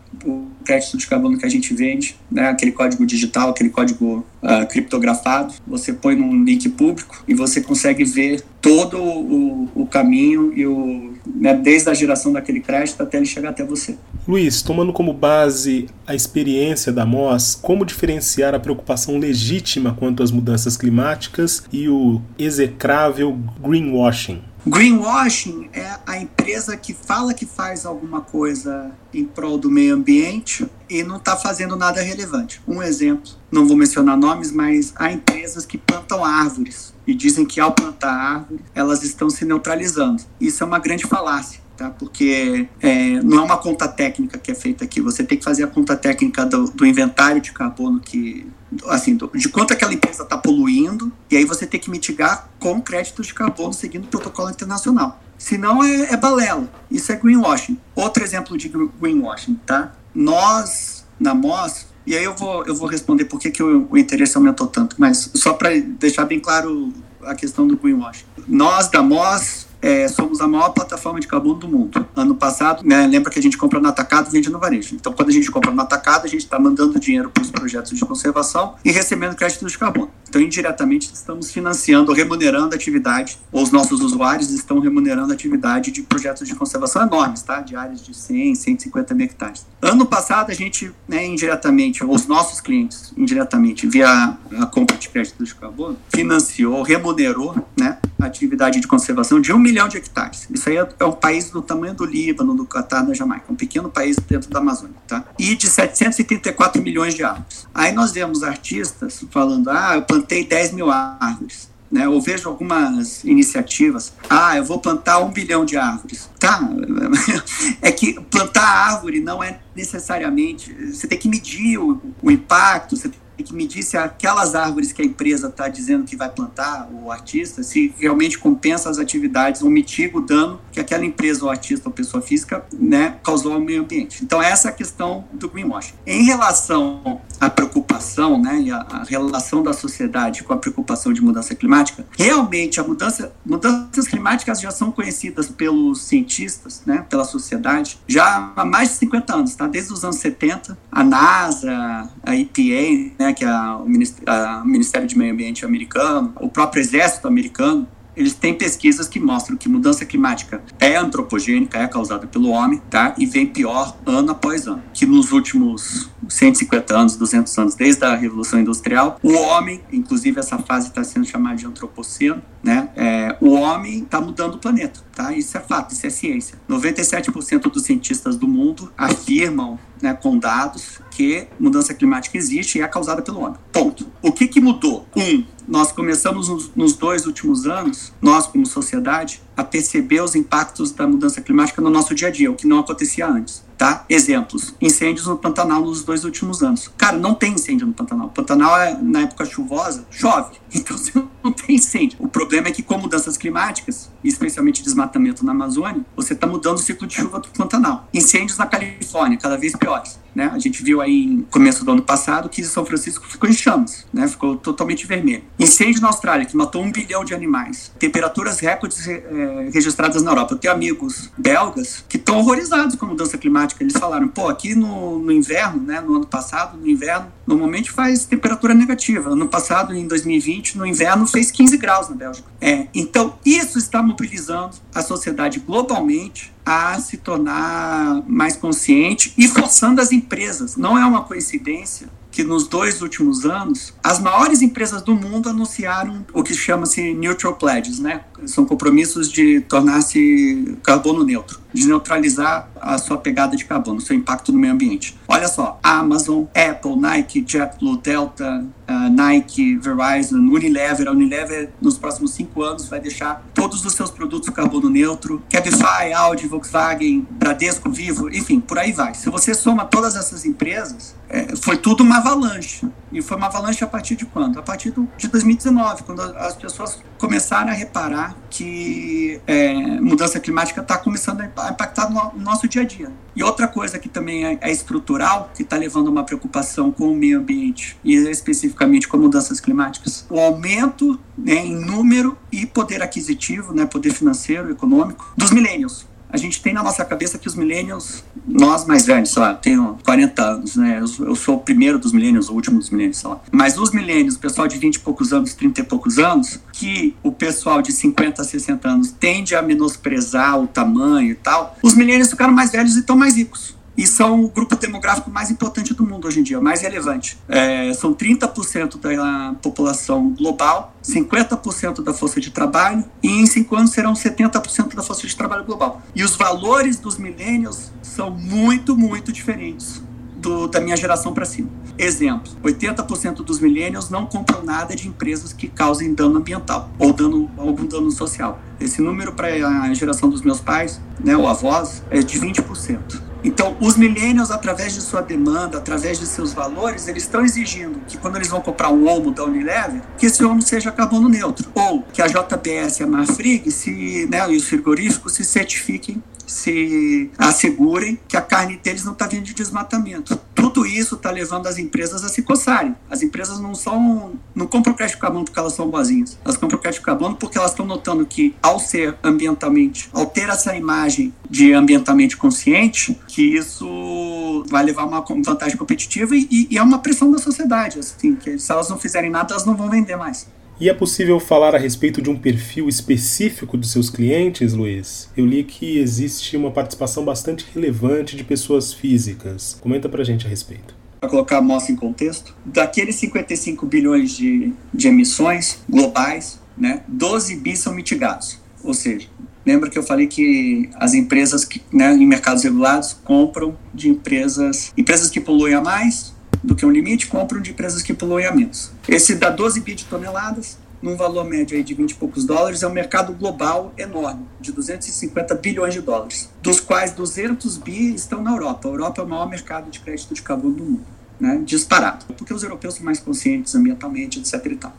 crédito 0.70 0.98
de 0.98 1.08
carbono 1.08 1.36
que 1.36 1.46
a 1.46 1.50
gente 1.50 1.74
vende, 1.74 2.16
né, 2.32 2.48
aquele 2.50 2.72
código 2.72 3.04
digital, 3.04 3.50
aquele 3.50 3.72
código 3.72 4.24
uh, 4.44 4.68
criptografado, 4.68 5.56
você 5.66 5.92
põe 5.92 6.16
num 6.16 6.44
link 6.44 6.70
público 6.70 7.24
e 7.28 7.34
você 7.34 7.60
consegue 7.60 8.04
ver 8.04 8.44
todo 8.62 9.02
o, 9.02 9.68
o 9.74 9.88
caminho 9.88 10.54
e 10.56 10.68
o, 10.68 11.14
né, 11.26 11.56
desde 11.56 11.90
a 11.90 11.94
geração 11.96 12.32
daquele 12.32 12.60
crédito 12.60 13.02
até 13.02 13.18
ele 13.18 13.26
chegar 13.26 13.50
até 13.50 13.64
você. 13.64 13.98
Luiz, 14.28 14.62
tomando 14.62 14.94
como 14.94 15.12
base 15.12 15.88
a 16.06 16.14
experiência 16.14 16.92
da 16.92 17.04
MOS, 17.04 17.56
como 17.60 17.84
diferenciar 17.84 18.54
a 18.54 18.60
preocupação 18.60 19.18
legítima 19.18 19.96
quanto 19.98 20.22
às 20.22 20.30
mudanças 20.30 20.78
climáticas 20.78 21.64
e 21.74 21.90
o 21.90 22.22
execrável 22.38 23.36
greenwashing? 23.60 24.42
Greenwashing 24.68 25.70
é 25.72 26.00
a 26.06 26.18
empresa 26.18 26.76
que 26.76 26.94
fala 26.94 27.34
que 27.34 27.46
faz 27.46 27.86
alguma 27.86 28.20
coisa 28.20 28.92
em 29.14 29.24
prol 29.24 29.58
do 29.58 29.72
meio 29.72 29.96
ambiente 29.96 30.70
e 30.90 31.02
não 31.02 31.16
está 31.16 31.38
fazendo 31.38 31.78
nada 31.78 32.02
relevante. 32.02 32.62
Um 32.68 32.84
exemplo, 32.84 33.32
não 33.50 33.66
vou 33.66 33.78
mencionar 33.78 34.18
nomes, 34.18 34.52
mas 34.52 34.94
há 34.98 35.14
empresas 35.14 35.66
que 35.66 35.78
plantam 35.78 36.26
árvores 36.26 36.94
e 37.08 37.16
dizem 37.16 37.46
que 37.46 37.62
ao 37.62 37.72
plantar 37.72 38.12
árvore 38.12 38.60
elas 38.76 39.02
estão 39.02 39.30
se 39.30 39.46
neutralizando. 39.46 40.24
Isso 40.42 40.62
é 40.62 40.68
uma 40.68 40.80
grande 40.80 41.06
falácia 41.06 41.62
tá? 41.80 41.90
Porque 41.90 42.68
é, 42.82 43.22
não 43.24 43.40
é 43.40 43.42
uma 43.42 43.58
conta 43.58 43.88
técnica 43.88 44.38
que 44.38 44.52
é 44.52 44.56
feita 44.56 44.84
aqui. 44.84 45.00
Você 45.00 45.24
tem 45.24 45.38
que 45.38 45.44
fazer 45.44 45.64
a 45.64 45.68
conta 45.68 45.96
técnica 45.96 46.46
do, 46.46 46.66
do 46.66 46.86
inventário 46.86 47.42
de 47.42 47.54
carbono 47.54 48.02
que, 48.02 48.46
assim, 48.88 49.18
de 49.34 49.48
quanto 49.48 49.72
aquela 49.72 49.94
empresa 49.94 50.24
está 50.24 50.38
poluindo 50.38 51.10
e 51.32 51.38
aí 51.38 51.46
você 51.46 51.66
tem 51.66 51.80
que 51.80 51.90
mitigar 51.90 52.50
com 52.60 52.82
créditos 52.82 53.28
de 53.28 53.34
carbono 53.34 53.72
seguindo 53.72 54.04
o 54.04 54.08
protocolo 54.08 54.50
internacional. 54.50 55.24
Senão 55.38 55.82
é, 55.82 56.12
é 56.12 56.18
balela. 56.18 56.70
Isso 56.92 57.14
é 57.14 57.16
greenwashing. 57.16 57.80
Outro 57.96 58.24
exemplo 58.24 58.58
de 58.58 58.70
greenwashing, 59.00 59.56
tá? 59.66 59.94
Nós 60.14 61.06
na 61.18 61.34
MOS 61.34 61.88
e 62.06 62.16
aí 62.18 62.24
eu 62.24 62.36
vou, 62.36 62.66
eu 62.66 62.76
vou 62.76 62.88
responder 62.88 63.26
por 63.26 63.40
que, 63.40 63.52
que 63.52 63.62
o, 63.64 63.88
o 63.90 63.98
interesse 63.98 64.36
aumentou 64.36 64.68
tanto, 64.68 64.96
mas 64.98 65.32
só 65.36 65.54
para 65.54 65.70
deixar 65.80 66.26
bem 66.26 66.40
claro 66.40 66.92
a 67.24 67.36
questão 67.36 67.68
do 67.68 67.78
greenwashing. 67.78 68.26
Nós 68.48 68.90
da 68.90 69.02
MOS 69.02 69.69
é, 69.82 70.08
somos 70.08 70.42
a 70.42 70.48
maior 70.48 70.70
plataforma 70.70 71.20
de 71.20 71.28
carbono 71.28 71.56
do 71.56 71.68
mundo. 71.68 72.06
Ano 72.16 72.36
passado, 72.36 72.86
né, 72.86 73.08
lembra 73.08 73.32
que 73.32 73.40
a 73.40 73.42
gente 73.42 73.58
compra 73.58 73.80
no 73.80 73.88
atacado 73.88 74.30
vende 74.30 74.50
no 74.50 74.60
varejo. 74.60 74.96
Então, 74.96 75.14
quando 75.14 75.30
a 75.30 75.32
gente 75.32 75.50
compra 75.50 75.72
no 75.72 75.82
atacado, 75.82 76.26
a 76.26 76.28
gente 76.28 76.42
está 76.42 76.60
mandando 76.60 77.00
dinheiro 77.00 77.30
para 77.30 77.42
os 77.42 77.52
projetos 77.52 77.98
de 77.98 78.06
conservação 78.06 78.76
e 78.84 78.92
recebendo 78.92 79.36
créditos 79.36 79.72
de 79.72 79.78
carbono. 79.78 80.12
Então, 80.28 80.42
indiretamente, 80.42 81.10
estamos 81.12 81.52
financiando, 81.52 82.14
remunerando 82.14 82.74
a 82.74 82.76
atividade, 82.76 83.40
ou 83.52 83.64
os 83.64 83.72
nossos 83.72 84.02
usuários 84.02 84.52
estão 84.52 84.80
remunerando 84.80 85.32
a 85.32 85.36
atividade 85.36 85.92
de 85.92 86.04
projetos 86.04 86.48
de 86.48 86.54
conservação 86.56 87.02
enormes, 87.02 87.42
tá? 87.42 87.62
de 87.62 87.76
áreas 87.76 88.06
de 88.06 88.14
100, 88.14 88.56
150 88.56 89.16
mil 89.16 89.26
hectares. 89.26 89.66
Ano 89.82 90.06
passado, 90.06 90.52
a 90.52 90.54
gente, 90.54 90.92
né, 91.08 91.26
indiretamente, 91.26 92.04
os 92.04 92.28
nossos 92.28 92.62
clientes, 92.62 93.12
indiretamente, 93.18 93.88
via 93.88 94.38
a 94.60 94.66
compra 94.68 94.98
de 94.98 95.10
créditos 95.10 95.48
de 95.48 95.56
carbono, 95.56 95.98
financiou, 96.10 96.84
remunerou 96.84 97.56
né, 97.78 97.98
a 98.20 98.26
atividade 98.26 98.80
de 98.80 98.88
conservação 98.88 99.42
de 99.42 99.52
um 99.52 99.60
milhão 99.70 99.88
de 99.88 99.98
hectares. 99.98 100.48
Isso 100.50 100.68
aí 100.70 100.78
é, 100.78 100.88
é 101.00 101.06
um 101.06 101.12
país 101.12 101.50
do 101.50 101.62
tamanho 101.62 101.94
do 101.94 102.06
Líbano, 102.06 102.56
do 102.56 102.66
Catar, 102.66 103.04
da 103.04 103.14
Jamaica, 103.14 103.46
um 103.50 103.56
pequeno 103.56 103.90
país 103.90 104.18
dentro 104.18 104.50
da 104.50 104.60
Amazônia, 104.60 104.96
tá? 105.08 105.24
E 105.38 105.56
de 105.56 105.68
734 105.68 106.82
milhões 106.82 107.14
de 107.14 107.24
árvores. 107.24 107.68
Aí 107.74 107.92
nós 107.92 108.12
vemos 108.12 108.44
artistas 108.44 109.24
falando, 109.30 109.70
ah, 109.70 109.96
eu 109.96 110.02
plantei 110.02 110.44
10 110.44 110.74
mil 110.74 110.90
árvores. 110.90 111.70
Né, 111.92 112.06
eu 112.06 112.22
vejo 112.22 112.48
algumas 112.48 113.24
iniciativas. 113.24 114.14
Ah, 114.30 114.56
eu 114.56 114.64
vou 114.64 114.80
plantar 114.80 115.20
um 115.20 115.32
bilhão 115.32 115.66
de 115.66 115.76
árvores. 115.76 116.30
Tá, 116.40 116.62
é 117.82 117.92
que 117.92 118.14
plantar 118.30 118.62
árvore 118.62 119.20
não 119.20 119.44
é 119.44 119.60
necessariamente. 119.76 120.72
Você 120.94 121.08
tem 121.08 121.18
que 121.18 121.28
medir 121.28 121.80
o, 121.80 122.00
o 122.22 122.30
impacto, 122.30 122.96
você 122.96 123.10
tem 123.40 123.46
que 123.46 123.54
medir 123.54 123.84
se 123.84 123.96
aquelas 123.96 124.54
árvores 124.54 124.92
que 124.92 125.02
a 125.02 125.06
empresa 125.06 125.48
está 125.48 125.70
dizendo 125.70 126.04
que 126.04 126.16
vai 126.16 126.30
plantar, 126.30 126.90
o 126.92 127.10
artista, 127.10 127.64
se 127.64 127.94
realmente 127.98 128.38
compensa 128.38 128.90
as 128.90 129.00
atividades 129.00 129.62
ou 129.62 129.70
mitiga 129.70 130.18
o 130.18 130.22
dano 130.22 130.60
que 130.72 130.80
aquela 130.80 131.06
empresa, 131.06 131.46
ou 131.46 131.50
artista 131.50 131.88
ou 131.88 131.94
pessoa 131.94 132.22
física, 132.22 132.66
né, 132.74 133.18
causou 133.24 133.54
ao 133.54 133.62
meio 133.62 133.82
ambiente. 133.82 134.24
Então, 134.24 134.42
essa 134.42 134.68
é 134.68 134.72
a 134.72 134.74
questão 134.74 135.24
do 135.32 135.50
greenwashing. 135.50 135.94
Em 136.06 136.24
relação 136.24 137.22
à 137.40 137.50
preocupação, 137.50 138.42
né, 138.42 138.60
e 138.62 138.72
a 138.72 139.06
relação 139.08 139.64
da 139.64 139.72
sociedade 139.72 140.44
com 140.44 140.54
a 140.54 140.58
preocupação 140.58 141.14
de 141.14 141.22
mudança 141.22 141.56
climática, 141.56 142.06
realmente 142.18 142.80
a 142.80 142.84
mudança, 142.84 143.32
mudanças 143.46 144.08
climáticas 144.08 144.60
já 144.60 144.72
são 144.72 144.92
conhecidas 144.92 145.48
pelos 145.48 146.02
cientistas, 146.02 146.84
né, 146.86 147.06
pela 147.10 147.24
sociedade, 147.24 148.00
já 148.06 148.52
há 148.56 148.66
mais 148.66 148.90
de 148.90 148.96
50 148.96 149.34
anos, 149.34 149.56
tá? 149.56 149.68
Desde 149.68 149.94
os 149.94 150.04
anos 150.04 150.18
70, 150.18 150.78
a 150.92 151.04
NASA, 151.04 152.10
a 152.24 152.36
EPA, 152.36 153.14
né, 153.18 153.29
que 153.34 153.46
é 153.46 153.52
o 153.52 153.86
Ministério 153.86 155.08
de 155.08 155.18
Meio 155.18 155.34
Ambiente 155.34 155.66
americano, 155.66 156.34
o 156.40 156.50
próprio 156.50 156.82
Exército 156.82 157.28
americano, 157.28 157.88
eles 158.20 158.34
têm 158.34 158.54
pesquisas 158.54 159.08
que 159.08 159.18
mostram 159.18 159.56
que 159.56 159.70
mudança 159.70 160.06
climática 160.06 160.62
é 160.78 160.98
antropogênica, 160.98 161.78
é 161.78 161.88
causada 161.88 162.28
pelo 162.28 162.50
homem, 162.50 162.82
tá? 162.90 163.16
E 163.18 163.26
vem 163.26 163.46
pior 163.46 163.96
ano 164.06 164.32
após 164.32 164.68
ano. 164.68 164.84
Que 164.94 165.06
nos 165.06 165.32
últimos 165.32 166.10
150 166.28 166.98
anos, 166.98 167.16
200 167.16 167.58
anos, 167.58 167.76
desde 167.76 168.04
a 168.04 168.14
Revolução 168.16 168.60
Industrial, 168.60 169.18
o 169.24 169.32
homem, 169.32 169.82
inclusive 169.92 170.38
essa 170.38 170.58
fase 170.58 170.90
está 170.90 171.02
sendo 171.02 171.26
chamada 171.26 171.56
de 171.56 171.66
antropoceno, 171.66 172.42
né? 172.62 172.90
É, 172.94 173.38
o 173.40 173.52
homem 173.52 174.04
está 174.04 174.20
mudando 174.20 174.56
o 174.56 174.58
planeta, 174.58 175.00
tá? 175.16 175.32
Isso 175.32 175.58
é 175.58 175.62
fato, 175.62 175.94
isso 175.94 176.06
é 176.06 176.10
ciência. 176.10 176.60
97% 176.70 177.72
dos 177.72 177.84
cientistas 177.84 178.36
do 178.36 178.50
mundo 178.50 178.92
afirmam 178.98 179.80
né, 180.02 180.14
com 180.14 180.38
dados 180.38 181.00
que 181.12 181.48
mudança 181.60 181.94
climática 181.94 182.38
existe 182.38 182.80
e 182.80 182.82
é 182.82 182.88
causada 182.88 183.22
pelo 183.22 183.40
homem. 183.40 183.60
Ponto. 183.72 184.08
O 184.22 184.32
que, 184.32 184.48
que 184.48 184.60
mudou? 184.60 185.06
Um, 185.16 185.44
nós 185.70 185.92
começamos 185.92 186.72
nos, 186.76 186.94
dois 186.94 187.26
últimos 187.28 187.68
anos, 187.68 188.12
nós 188.20 188.48
como 188.48 188.66
sociedade, 188.66 189.42
a 189.56 189.64
perceber 189.64 190.22
os 190.22 190.36
impactos 190.36 190.92
da 190.92 191.08
mudança 191.08 191.42
climática 191.42 191.82
no 191.82 191.90
nosso 191.90 192.16
dia 192.16 192.30
a 192.30 192.32
dia, 192.32 192.52
o 192.52 192.56
que 192.56 192.66
não 192.66 192.80
acontecia 192.80 193.28
antes. 193.28 193.64
tá? 193.78 194.04
Exemplos: 194.10 194.74
incêndios 194.82 195.28
no 195.28 195.38
Pantanal 195.38 195.82
nos 195.82 196.04
dois 196.04 196.26
últimos 196.26 196.64
anos. 196.64 196.90
Cara, 196.98 197.18
não 197.18 197.34
tem 197.36 197.54
incêndio 197.54 197.86
no 197.86 197.94
Pantanal. 197.94 198.28
O 198.28 198.32
Pantanal 198.32 198.82
é 198.82 198.98
na 199.00 199.22
época 199.22 199.46
chuvosa, 199.46 200.06
chove. 200.10 200.58
Então 200.80 200.98
você 200.98 201.12
não 201.44 201.52
tem 201.52 201.76
incêndio. 201.76 202.18
O 202.20 202.28
problema 202.28 202.68
é 202.68 202.72
que 202.72 202.84
com 202.84 202.98
mudanças 202.98 203.38
climáticas, 203.38 204.10
especialmente 204.24 204.84
desmatamento 204.84 205.44
na 205.44 205.52
Amazônia, 205.52 206.06
você 206.16 206.34
está 206.34 206.46
mudando 206.48 206.78
o 206.78 206.80
ciclo 206.80 207.08
de 207.08 207.16
chuva 207.16 207.40
do 207.40 207.50
Pantanal. 207.50 208.08
Incêndios 208.14 208.58
na 208.58 208.66
Califórnia, 208.66 209.38
cada 209.38 209.58
vez 209.58 209.76
piores. 209.76 210.20
Né? 210.34 210.50
A 210.54 210.60
gente 210.60 210.84
viu 210.84 211.02
aí 211.02 211.26
no 211.26 211.44
começo 211.44 211.84
do 211.84 211.92
ano 211.92 212.02
passado 212.02 212.50
que 212.50 212.64
São 212.64 212.86
Francisco 212.86 213.26
ficou 213.28 213.50
em 213.50 213.54
chamas, 213.54 214.06
né? 214.14 214.28
ficou 214.28 214.56
totalmente 214.56 215.06
vermelho. 215.06 215.44
Incêndio 215.58 216.02
na 216.02 216.08
Austrália, 216.08 216.46
que 216.46 216.56
matou 216.56 216.82
um 216.84 216.92
bilhão 216.92 217.24
de 217.24 217.34
animais. 217.34 217.92
Temperaturas 218.00 218.60
recordes 218.60 219.08
é, 219.08 219.70
registradas 219.74 220.24
na 220.24 220.32
Europa. 220.32 220.54
Eu 220.54 220.58
tenho 220.58 220.74
amigos 220.74 221.30
belgas 221.38 222.04
que 222.08 222.18
estão 222.18 222.40
horrorizados 222.40 222.96
com 222.96 223.06
a 223.06 223.10
mudança 223.10 223.38
climática. 223.38 223.84
Eles 223.84 223.98
falaram, 223.98 224.28
pô, 224.28 224.48
aqui 224.48 224.76
no, 224.76 225.20
no 225.20 225.32
inverno, 225.32 225.82
né, 225.82 226.02
no 226.02 226.16
ano 226.16 226.26
passado, 226.26 226.78
no 226.78 226.88
inverno, 226.88 227.32
normalmente 227.46 227.92
faz 227.92 228.26
temperatura 228.26 228.74
negativa. 228.74 229.32
Ano 229.32 229.48
passado, 229.48 229.94
em 229.94 230.08
2020, 230.08 230.78
no 230.78 230.86
inverno, 230.86 231.26
fez 231.26 231.52
15 231.52 231.78
graus 231.78 232.10
na 232.10 232.16
Bélgica. 232.16 232.48
É, 232.62 232.88
então, 232.94 233.38
isso 233.46 233.78
está 233.78 234.02
mobilizando 234.02 234.76
a 234.94 235.02
sociedade 235.02 235.60
globalmente 235.60 236.54
a 236.70 237.00
se 237.00 237.18
tornar 237.18 238.22
mais 238.28 238.56
consciente 238.56 239.34
e 239.36 239.48
forçando 239.48 240.00
as 240.00 240.12
empresas. 240.12 240.76
Não 240.76 240.96
é 240.96 241.04
uma 241.04 241.24
coincidência 241.24 242.08
que 242.32 242.44
nos 242.44 242.68
dois 242.68 243.02
últimos 243.02 243.44
anos, 243.44 243.92
as 244.04 244.20
maiores 244.20 244.62
empresas 244.62 245.02
do 245.02 245.16
mundo 245.16 245.50
anunciaram 245.50 246.24
o 246.32 246.44
que 246.44 246.54
chama-se 246.54 247.12
neutral 247.16 247.56
pledges, 247.56 247.98
né? 247.98 248.22
São 248.46 248.66
compromissos 248.66 249.32
de 249.32 249.62
tornar-se 249.62 250.78
carbono 250.84 251.24
neutro, 251.24 251.60
de 251.74 251.88
neutralizar 251.88 252.70
a 252.80 252.98
sua 252.98 253.18
pegada 253.18 253.56
de 253.56 253.66
carbono, 253.66 254.02
seu 254.02 254.16
impacto 254.16 254.52
no 254.52 254.60
meio 254.60 254.74
ambiente. 254.74 255.18
Olha 255.28 255.48
só, 255.48 255.80
Amazon, 255.84 256.46
Apple, 256.56 256.96
Nike, 256.96 257.44
JetBlue, 257.46 257.98
Delta, 258.02 258.66
uh, 258.90 259.10
Nike, 259.10 259.78
Verizon, 259.78 260.38
Unilever. 260.38 261.08
A 261.08 261.12
Unilever, 261.12 261.70
nos 261.82 261.98
próximos 261.98 262.32
cinco 262.32 262.64
anos, 262.64 262.88
vai 262.88 263.00
deixar 263.00 263.46
todos 263.54 263.86
os 263.86 263.94
seus 263.94 264.12
produtos 264.12 264.50
carbono 264.50 264.90
neutro. 264.90 265.42
Cabify, 265.50 266.12
Audi, 266.16 266.48
Volkswagen, 266.48 267.28
Bradesco, 267.30 267.90
Vivo, 267.90 268.30
enfim, 268.30 268.60
por 268.60 268.80
aí 268.80 268.92
vai. 268.92 269.14
Se 269.14 269.30
você 269.30 269.54
soma 269.54 269.86
todas 269.86 270.16
essas 270.16 270.46
empresas, 270.46 271.16
é, 271.30 271.56
foi 271.56 271.78
tudo 271.78 272.04
uma 272.04 272.18
avalanche. 272.18 272.88
E 273.12 273.22
foi 273.22 273.38
uma 273.38 273.48
avalanche 273.48 273.84
a 273.84 273.88
partir 273.88 274.16
de 274.16 274.26
quando? 274.26 274.60
A 274.60 274.62
partir 274.62 274.92
do, 274.92 275.08
de 275.18 275.28
2019, 275.28 276.04
quando 276.04 276.22
as 276.22 276.56
pessoas 276.56 277.02
começaram 277.18 277.70
a 277.70 277.74
reparar 277.74 278.36
que 278.50 279.42
é, 279.46 279.74
mudança 280.00 280.40
climática 280.40 280.82
está 280.82 280.98
começando 280.98 281.42
a 281.42 281.70
impactar 281.70 282.10
no, 282.10 282.34
no, 282.34 282.44
nosso 282.44 282.68
dia 282.68 282.82
a 282.82 282.86
dia. 282.86 283.12
E 283.36 283.44
outra 283.44 283.68
coisa 283.68 283.98
que 283.98 284.10
também 284.10 284.46
é, 284.46 284.58
é 284.62 284.72
estrutural, 284.72 285.52
que 285.56 285.64
está 285.64 285.78
levando 285.78 286.08
uma 286.08 286.24
preocupação 286.24 286.92
com 286.92 287.12
o 287.12 287.16
meio 287.16 287.40
ambiente, 287.40 287.98
e 288.04 288.16
especificamente 288.16 289.08
com 289.08 289.18
mudanças 289.18 289.60
climáticas, 289.60 290.26
o 290.30 290.40
aumento 290.40 291.20
né, 291.38 291.66
em 291.66 291.76
número 291.76 292.38
e 292.52 292.66
poder 292.66 293.02
aquisitivo, 293.02 293.74
né, 293.74 293.86
poder 293.86 294.12
financeiro, 294.12 294.72
econômico, 294.72 295.34
dos 295.38 295.52
millennials 295.52 296.08
a 296.32 296.38
gente 296.38 296.62
tem 296.62 296.74
na 296.74 296.84
nossa 296.84 297.04
cabeça 297.04 297.38
que 297.38 297.48
os 297.48 297.56
millennials, 297.56 298.24
nós 298.48 298.86
mais 298.86 299.06
velhos, 299.06 299.32
sei 299.32 299.42
lá, 299.42 299.54
tenho 299.54 299.98
40 300.04 300.44
anos, 300.44 300.76
né? 300.76 301.00
Eu, 301.00 301.26
eu 301.26 301.36
sou 301.36 301.56
o 301.56 301.60
primeiro 301.60 301.98
dos 301.98 302.12
millennials, 302.12 302.50
o 302.50 302.54
último 302.54 302.78
dos 302.78 302.90
millennials, 302.90 303.18
sei 303.18 303.30
lá. 303.30 303.40
Mas 303.52 303.78
os 303.78 303.92
millennials, 303.92 304.36
o 304.36 304.40
pessoal 304.40 304.68
de 304.68 304.78
20 304.78 304.96
e 304.96 305.00
poucos 305.00 305.34
anos, 305.34 305.54
30 305.54 305.82
e 305.82 305.84
poucos 305.84 306.20
anos, 306.20 306.60
que 306.72 307.16
o 307.24 307.32
pessoal 307.32 307.82
de 307.82 307.92
50 307.92 308.42
a 308.42 308.46
60 308.46 308.88
anos 308.88 309.12
tende 309.12 309.56
a 309.56 309.62
menosprezar 309.62 310.60
o 310.60 310.68
tamanho 310.68 311.32
e 311.32 311.36
tal, 311.36 311.76
os 311.82 311.96
millennials 311.96 312.30
ficaram 312.30 312.54
mais 312.54 312.72
velhos 312.72 312.96
e 312.96 313.00
estão 313.00 313.18
mais 313.18 313.36
ricos 313.36 313.79
e 314.00 314.08
são 314.08 314.46
o 314.46 314.48
grupo 314.48 314.78
demográfico 314.78 315.30
mais 315.30 315.52
importante 315.52 315.94
do 315.94 316.06
mundo 316.06 316.26
hoje 316.26 316.40
em 316.40 316.44
dia, 316.44 316.62
mais 316.62 316.80
relevante. 316.80 317.38
É, 317.50 317.94
são 317.94 318.14
30% 318.14 318.98
da 318.98 319.56
população 319.62 320.34
global, 320.34 320.96
50% 321.04 322.02
da 322.02 322.14
força 322.14 322.40
de 322.40 322.50
trabalho, 322.50 323.04
e 323.22 323.28
em 323.28 323.46
cinco 323.46 323.76
anos 323.76 323.92
serão 323.92 324.14
70% 324.14 324.96
da 324.96 325.04
força 325.04 325.28
de 325.28 325.36
trabalho 325.36 325.66
global. 325.66 326.02
E 326.16 326.24
os 326.24 326.38
valores 326.38 326.98
dos 326.98 327.18
millennials 327.18 327.92
são 328.02 328.32
muito, 328.32 328.96
muito 328.96 329.34
diferentes. 329.34 330.02
Do, 330.38 330.70
da 330.70 330.80
minha 330.80 330.96
geração 330.96 331.34
para 331.34 331.44
cima. 331.44 331.70
Exemplo: 331.98 332.54
80% 332.64 333.44
dos 333.44 333.60
millennials 333.60 334.10
não 334.10 334.26
compram 334.26 334.64
nada 334.64 334.96
de 334.96 335.10
empresas 335.10 335.52
que 335.52 335.68
causem 335.68 336.14
dano 336.14 336.38
ambiental 336.38 336.90
ou 336.98 337.12
dano, 337.12 337.52
algum 337.58 337.86
dano 337.86 338.10
social. 338.10 338.58
Esse 338.80 339.02
número 339.02 339.34
para 339.34 339.50
a 339.50 339.94
geração 339.94 340.30
dos 340.30 340.42
meus 340.42 340.62
pais, 340.62 341.02
né, 341.22 341.36
ou 341.36 341.46
avós, 341.46 342.02
é 342.10 342.20
de 342.20 342.40
20%. 342.40 343.28
Então, 343.44 343.78
os 343.80 343.96
millennials, 343.96 344.52
através 344.52 344.94
de 344.94 345.02
sua 345.02 345.22
demanda, 345.22 345.78
através 345.78 346.20
de 346.20 346.26
seus 346.26 346.54
valores, 346.54 347.08
eles 347.08 347.24
estão 347.24 347.44
exigindo 347.44 348.02
que 348.08 348.18
quando 348.18 348.36
eles 348.36 348.50
vão 348.50 348.62
comprar 348.62 348.90
um 348.90 349.08
Olmo 349.08 349.32
da 349.32 349.44
Unilever, 349.44 350.02
que 350.18 350.26
esse 350.26 350.44
Olmo 350.44 350.62
seja 350.62 350.92
carbono 350.92 351.30
neutro. 351.30 351.70
Ou 351.74 352.04
que 352.14 352.22
a 352.22 352.28
JBS 352.28 353.00
e 353.00 353.04
a 353.04 353.08
Marfrig 353.08 353.72
se, 353.72 354.28
né, 354.30 354.52
e 354.52 354.58
os 354.58 354.66
frigoríficos 354.66 355.34
se 355.34 355.46
certifiquem 355.46 356.22
se 356.50 357.30
assegurem 357.38 358.20
que 358.28 358.36
a 358.36 358.42
carne 358.42 358.78
deles 358.78 359.06
não 359.06 359.14
está 359.14 359.28
vindo 359.28 359.44
de 359.44 359.54
desmatamento. 359.54 360.40
Tudo 360.60 360.86
isso 360.86 361.16
está 361.16 361.32
levando 361.32 361.68
as 361.68 361.78
empresas 361.78 362.24
a 362.24 362.30
se 362.30 362.42
coçarem. 362.42 362.96
As 363.10 363.22
empresas 363.22 363.60
não 363.60 363.74
são, 363.74 364.34
não 364.54 364.68
compram 364.68 364.94
crédito 364.94 365.18
carbono 365.18 365.46
porque 365.46 365.60
elas 365.60 365.74
são 365.74 365.90
boazinhas. 365.90 366.38
Elas 366.44 366.58
compram 366.58 366.78
crédito 366.80 367.02
carbono 367.02 367.36
porque 367.36 367.58
elas 367.58 367.72
estão 367.72 367.86
notando 367.86 368.26
que, 368.26 368.54
ao 368.62 368.80
ser 368.80 369.16
ambientalmente, 369.24 370.10
ao 370.14 370.26
ter 370.26 370.50
essa 370.50 370.76
imagem 370.76 371.34
de 371.50 371.74
ambientalmente 371.74 372.36
consciente, 372.36 373.18
que 373.28 373.56
isso 373.56 374.66
vai 374.68 374.84
levar 374.84 375.06
uma 375.06 375.22
vantagem 375.22 375.78
competitiva 375.78 376.36
e, 376.36 376.68
e 376.70 376.78
é 376.78 376.84
uma 376.84 377.00
pressão 377.00 377.32
da 377.32 377.38
sociedade. 377.38 378.00
Assim, 378.00 378.36
que 378.36 378.60
se 378.60 378.72
elas 378.72 378.90
não 378.90 379.00
fizerem 379.00 379.30
nada, 379.30 379.54
elas 379.54 379.66
não 379.66 379.76
vão 379.76 379.90
vender 379.90 380.18
mais. 380.18 380.48
E 380.80 380.88
é 380.88 380.94
possível 380.94 381.42
falar 381.42 381.76
a 381.76 381.78
respeito 381.78 382.22
de 382.22 382.30
um 382.30 382.38
perfil 382.38 382.88
específico 382.88 383.76
dos 383.76 383.92
seus 383.92 384.10
clientes, 384.10 384.72
Luiz? 384.72 385.30
Eu 385.36 385.46
li 385.46 385.62
que 385.66 385.98
existe 385.98 386.56
uma 386.56 386.72
participação 386.72 387.26
bastante 387.26 387.66
relevante 387.74 388.38
de 388.38 388.46
pessoas 388.46 388.94
físicas. 388.94 389.78
Comenta 389.82 390.08
pra 390.08 390.24
gente 390.24 390.48
a 390.48 390.50
respeito. 390.50 390.96
Para 391.20 391.30
colocar 391.30 391.58
a 391.58 391.62
mostra 391.62 391.92
em 391.92 391.98
contexto, 391.98 392.56
daqueles 392.66 393.16
55 393.16 393.86
bilhões 393.86 394.32
de, 394.32 394.72
de 394.94 395.10
emissões 395.10 395.80
globais, 395.90 396.62
né, 396.78 397.04
12 397.10 397.58
bi 397.58 397.76
são 397.76 397.94
mitigados. 397.94 398.58
Ou 398.82 398.94
seja, 398.94 399.28
lembra 399.66 399.90
que 399.90 400.00
eu 400.00 400.04
falei 400.04 400.28
que 400.28 400.90
as 400.96 401.14
empresas 401.14 401.66
que, 401.66 401.82
né, 401.92 402.14
em 402.14 402.26
mercados 402.26 402.64
regulados 402.64 403.18
compram 403.26 403.78
de 403.94 404.08
empresas, 404.08 404.94
empresas 404.98 405.30
que 405.30 405.42
poluem 405.42 405.74
a 405.74 405.82
mais, 405.82 406.34
do 406.70 406.76
que 406.76 406.86
um 406.86 406.92
limite, 406.92 407.28
compram 407.28 407.60
de 407.60 407.72
empresas 407.72 408.04
que 408.04 408.14
poluem 408.14 408.46
a 408.46 408.56
menos. 408.56 408.92
Esse 409.08 409.36
dá 409.36 409.50
12 409.50 409.82
bi 409.82 409.96
de 409.96 410.06
toneladas, 410.06 410.78
num 411.02 411.16
valor 411.16 411.44
médio 411.44 411.76
aí 411.76 411.84
de 411.84 411.96
20 411.96 412.12
e 412.12 412.16
poucos 412.16 412.46
dólares, 412.46 412.84
é 412.84 412.88
um 412.88 412.92
mercado 412.92 413.34
global 413.34 413.92
enorme, 413.98 414.46
de 414.62 414.72
250 414.72 415.56
bilhões 415.56 415.96
de 415.96 416.02
dólares, 416.02 416.48
dos 416.62 416.80
quais 416.80 417.12
200 417.12 417.78
bi 417.78 418.14
estão 418.14 418.44
na 418.44 418.52
Europa. 418.52 418.88
A 418.88 418.92
Europa 418.92 419.22
é 419.22 419.26
o 419.26 419.28
maior 419.28 419.50
mercado 419.50 419.90
de 419.90 420.00
crédito 420.00 420.34
de 420.34 420.44
carbono 420.44 420.76
do 420.76 420.84
mundo, 420.84 421.06
né? 421.40 421.60
disparado, 421.66 422.26
porque 422.38 422.54
os 422.54 422.62
europeus 422.62 422.94
são 422.94 423.04
mais 423.04 423.20
conscientes 423.20 423.74
ambientalmente, 423.74 424.40
etc. 424.40 424.64
E 424.66 424.76
tal. 424.76 424.94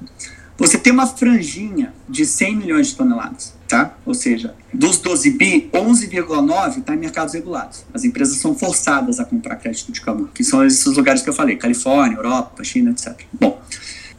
Você 0.58 0.76
tem 0.76 0.92
uma 0.92 1.06
franjinha 1.06 1.94
de 2.08 2.26
100 2.26 2.56
milhões 2.56 2.88
de 2.88 2.96
toneladas, 2.96 3.54
tá? 3.70 3.96
Ou 4.04 4.12
seja, 4.12 4.52
dos 4.74 4.98
12 4.98 5.30
bi, 5.30 5.70
11,9 5.72 6.78
está 6.78 6.92
em 6.92 6.98
mercados 6.98 7.34
regulados. 7.34 7.84
As 7.94 8.02
empresas 8.02 8.38
são 8.38 8.52
forçadas 8.52 9.20
a 9.20 9.24
comprar 9.24 9.54
crédito 9.56 9.92
de 9.92 10.00
carbono, 10.00 10.28
que 10.34 10.42
são 10.42 10.66
esses 10.66 10.84
lugares 10.96 11.22
que 11.22 11.28
eu 11.28 11.32
falei, 11.32 11.56
Califórnia, 11.56 12.16
Europa, 12.16 12.64
China, 12.64 12.90
etc. 12.90 13.16
Bom, 13.32 13.62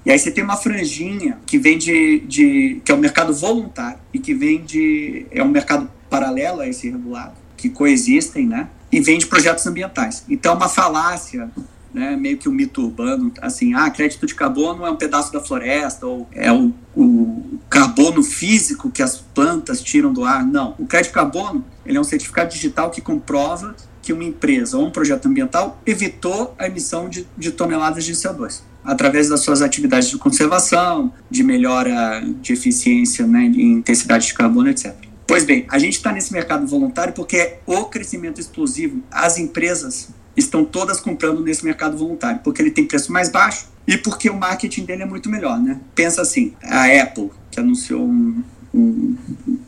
e 0.06 0.10
aí 0.10 0.18
você 0.18 0.32
tem 0.32 0.42
uma 0.42 0.56
franjinha 0.56 1.38
que 1.46 1.58
vem 1.58 1.78
de, 1.78 2.22
de 2.22 2.82
que 2.86 2.92
é 2.92 2.96
o 2.96 2.98
um 2.98 3.02
mercado 3.02 3.34
voluntário 3.34 4.00
e 4.14 4.20
que 4.20 4.34
vem 4.34 4.64
de 4.64 5.26
é 5.30 5.44
um 5.44 5.50
mercado 5.50 5.92
paralelo 6.10 6.62
a 6.62 6.68
esse 6.68 6.90
regulado, 6.90 7.34
que 7.58 7.70
coexistem, 7.70 8.48
né? 8.48 8.70
E 8.90 9.02
vem 9.02 9.18
de 9.18 9.28
projetos 9.28 9.66
ambientais. 9.68 10.24
Então, 10.30 10.54
é 10.54 10.56
uma 10.56 10.68
falácia 10.68 11.50
né, 11.94 12.16
meio 12.16 12.38
que 12.38 12.48
um 12.48 12.52
mito 12.52 12.82
urbano, 12.82 13.32
assim, 13.42 13.74
ah, 13.74 13.90
crédito 13.90 14.26
de 14.26 14.36
carbono 14.36 14.86
é 14.86 14.92
um 14.92 14.96
pedaço 14.96 15.32
da 15.32 15.40
floresta, 15.40 16.06
ou 16.06 16.28
é 16.32 16.52
o, 16.52 16.74
o 16.96 17.60
carbono 17.70 18.24
físico 18.24 18.90
que 18.90 19.02
as 19.04 19.18
plantas 19.18 19.82
tiram 19.82 20.12
do 20.12 20.24
ar. 20.24 20.46
Não, 20.46 20.76
o 20.78 20.86
crédito 20.86 21.10
de 21.10 21.16
carbono 21.16 21.66
ele 21.86 21.98
é 21.98 22.02
um 22.02 22.06
certificado 22.06 22.52
digital 22.52 22.90
que 22.90 23.02
comprova 23.02 23.76
que 24.02 24.12
uma 24.12 24.24
empresa 24.24 24.78
ou 24.78 24.88
um 24.88 24.92
projeto 24.92 25.28
ambiental 25.28 25.80
evitou 25.86 26.56
a 26.58 26.66
emissão 26.66 27.08
de, 27.08 27.28
de 27.38 27.52
toneladas 27.52 28.04
de 28.04 28.14
CO2 28.14 28.62
através 28.84 29.30
das 29.30 29.42
suas 29.42 29.62
atividades 29.62 30.10
de 30.10 30.18
conservação, 30.18 31.14
de 31.30 31.44
melhora 31.44 32.24
de 32.42 32.54
eficiência, 32.54 33.28
né, 33.28 33.48
de 33.48 33.62
intensidade 33.62 34.26
de 34.26 34.34
carbono, 34.34 34.70
etc. 34.70 34.96
Pois 35.28 35.46
bem, 35.46 35.66
a 35.70 35.80
gente 35.80 35.94
está 35.94 36.12
nesse 36.12 36.34
mercado 36.34 36.66
voluntário 36.68 37.14
porque 37.14 37.38
é 37.38 37.60
o 37.66 37.86
crescimento 37.86 38.42
explosivo. 38.42 39.02
As 39.10 39.38
empresas 39.38 40.10
estão 40.36 40.64
todas 40.64 41.00
comprando 41.00 41.42
nesse 41.42 41.64
mercado 41.64 41.98
voluntário, 41.98 42.42
porque 42.44 42.62
ele 42.62 42.72
tem 42.72 42.86
preço 42.86 43.12
mais 43.12 43.30
baixo 43.30 43.68
e 43.88 43.98
porque 43.98 44.30
o 44.30 44.38
marketing 44.38 44.86
dele 44.86 45.04
é 45.04 45.06
muito 45.06 45.30
melhor, 45.30 45.60
né? 45.60 45.80
Pensa 45.94 46.22
assim, 46.22 46.54
a 46.64 46.86
Apple, 47.02 47.32
que 47.50 47.60
anunciou 47.60 48.02
um, 48.02 48.44
um 48.74 49.16